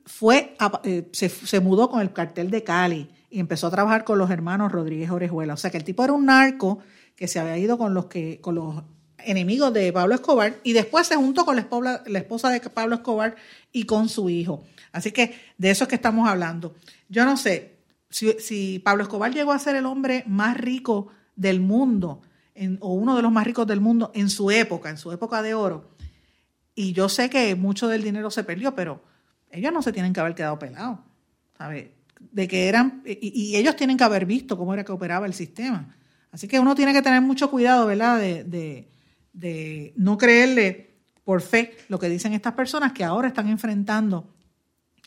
[0.06, 4.20] fue, eh, se, se, mudó con el cartel de Cali y empezó a trabajar con
[4.20, 5.56] los hermanos Rodríguez Orejuela.
[5.56, 6.80] O sea que el tipo era un narco
[7.16, 8.84] que se había ido con los, que, con los
[9.18, 12.96] enemigos de Pablo Escobar y después se juntó con la esposa, la esposa de Pablo
[12.96, 13.36] Escobar
[13.72, 14.64] y con su hijo.
[14.92, 16.76] Así que de eso es que estamos hablando.
[17.10, 17.75] Yo no sé,
[18.16, 22.22] si, Pablo Escobar llegó a ser el hombre más rico del mundo,
[22.80, 25.54] o uno de los más ricos del mundo en su época, en su época de
[25.54, 25.92] oro.
[26.74, 29.04] Y yo sé que mucho del dinero se perdió, pero
[29.50, 31.00] ellos no se tienen que haber quedado pelados,
[31.58, 31.90] ¿sabes?
[32.20, 35.96] De que eran, y, ellos tienen que haber visto cómo era que operaba el sistema.
[36.32, 38.20] Así que uno tiene que tener mucho cuidado, ¿verdad?
[38.20, 40.96] De no creerle
[41.26, 44.35] por fe lo que dicen estas personas que ahora están enfrentando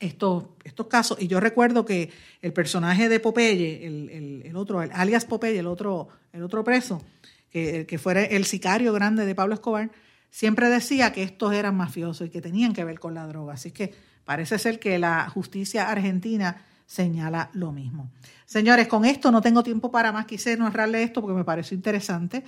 [0.00, 1.18] estos, estos casos.
[1.20, 2.10] Y yo recuerdo que
[2.42, 7.02] el personaje de Popeye, el, otro, alias Popeye, el otro, el otro preso,
[7.50, 9.90] que, que fuera el sicario grande de Pablo Escobar,
[10.30, 13.54] siempre decía que estos eran mafiosos y que tenían que ver con la droga.
[13.54, 13.94] Así que
[14.24, 18.10] parece ser que la justicia argentina señala lo mismo.
[18.46, 20.26] Señores, con esto no tengo tiempo para más.
[20.26, 22.44] Quise narrarle esto porque me pareció interesante.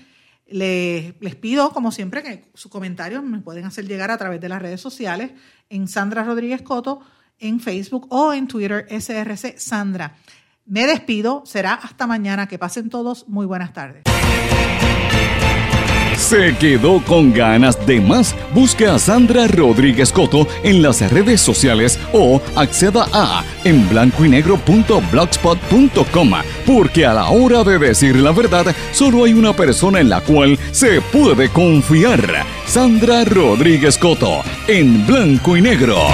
[0.47, 4.49] Les, les, pido, como siempre, que sus comentarios me pueden hacer llegar a través de
[4.49, 5.33] las redes sociales
[5.69, 7.01] en Sandra Rodríguez Coto
[7.41, 10.15] en Facebook o en Twitter, SRC Sandra.
[10.67, 12.47] Me despido, será hasta mañana.
[12.47, 14.05] Que pasen todos muy buenas tardes.
[16.17, 18.37] ¿Se quedó con ganas de más?
[18.55, 24.43] Busque a Sandra Rodríguez Coto en las redes sociales o acceda a en blanco y
[26.67, 30.59] porque a la hora de decir la verdad solo hay una persona en la cual
[30.73, 32.45] se puede confiar.
[32.67, 36.07] Sandra Rodríguez Coto en blanco y negro.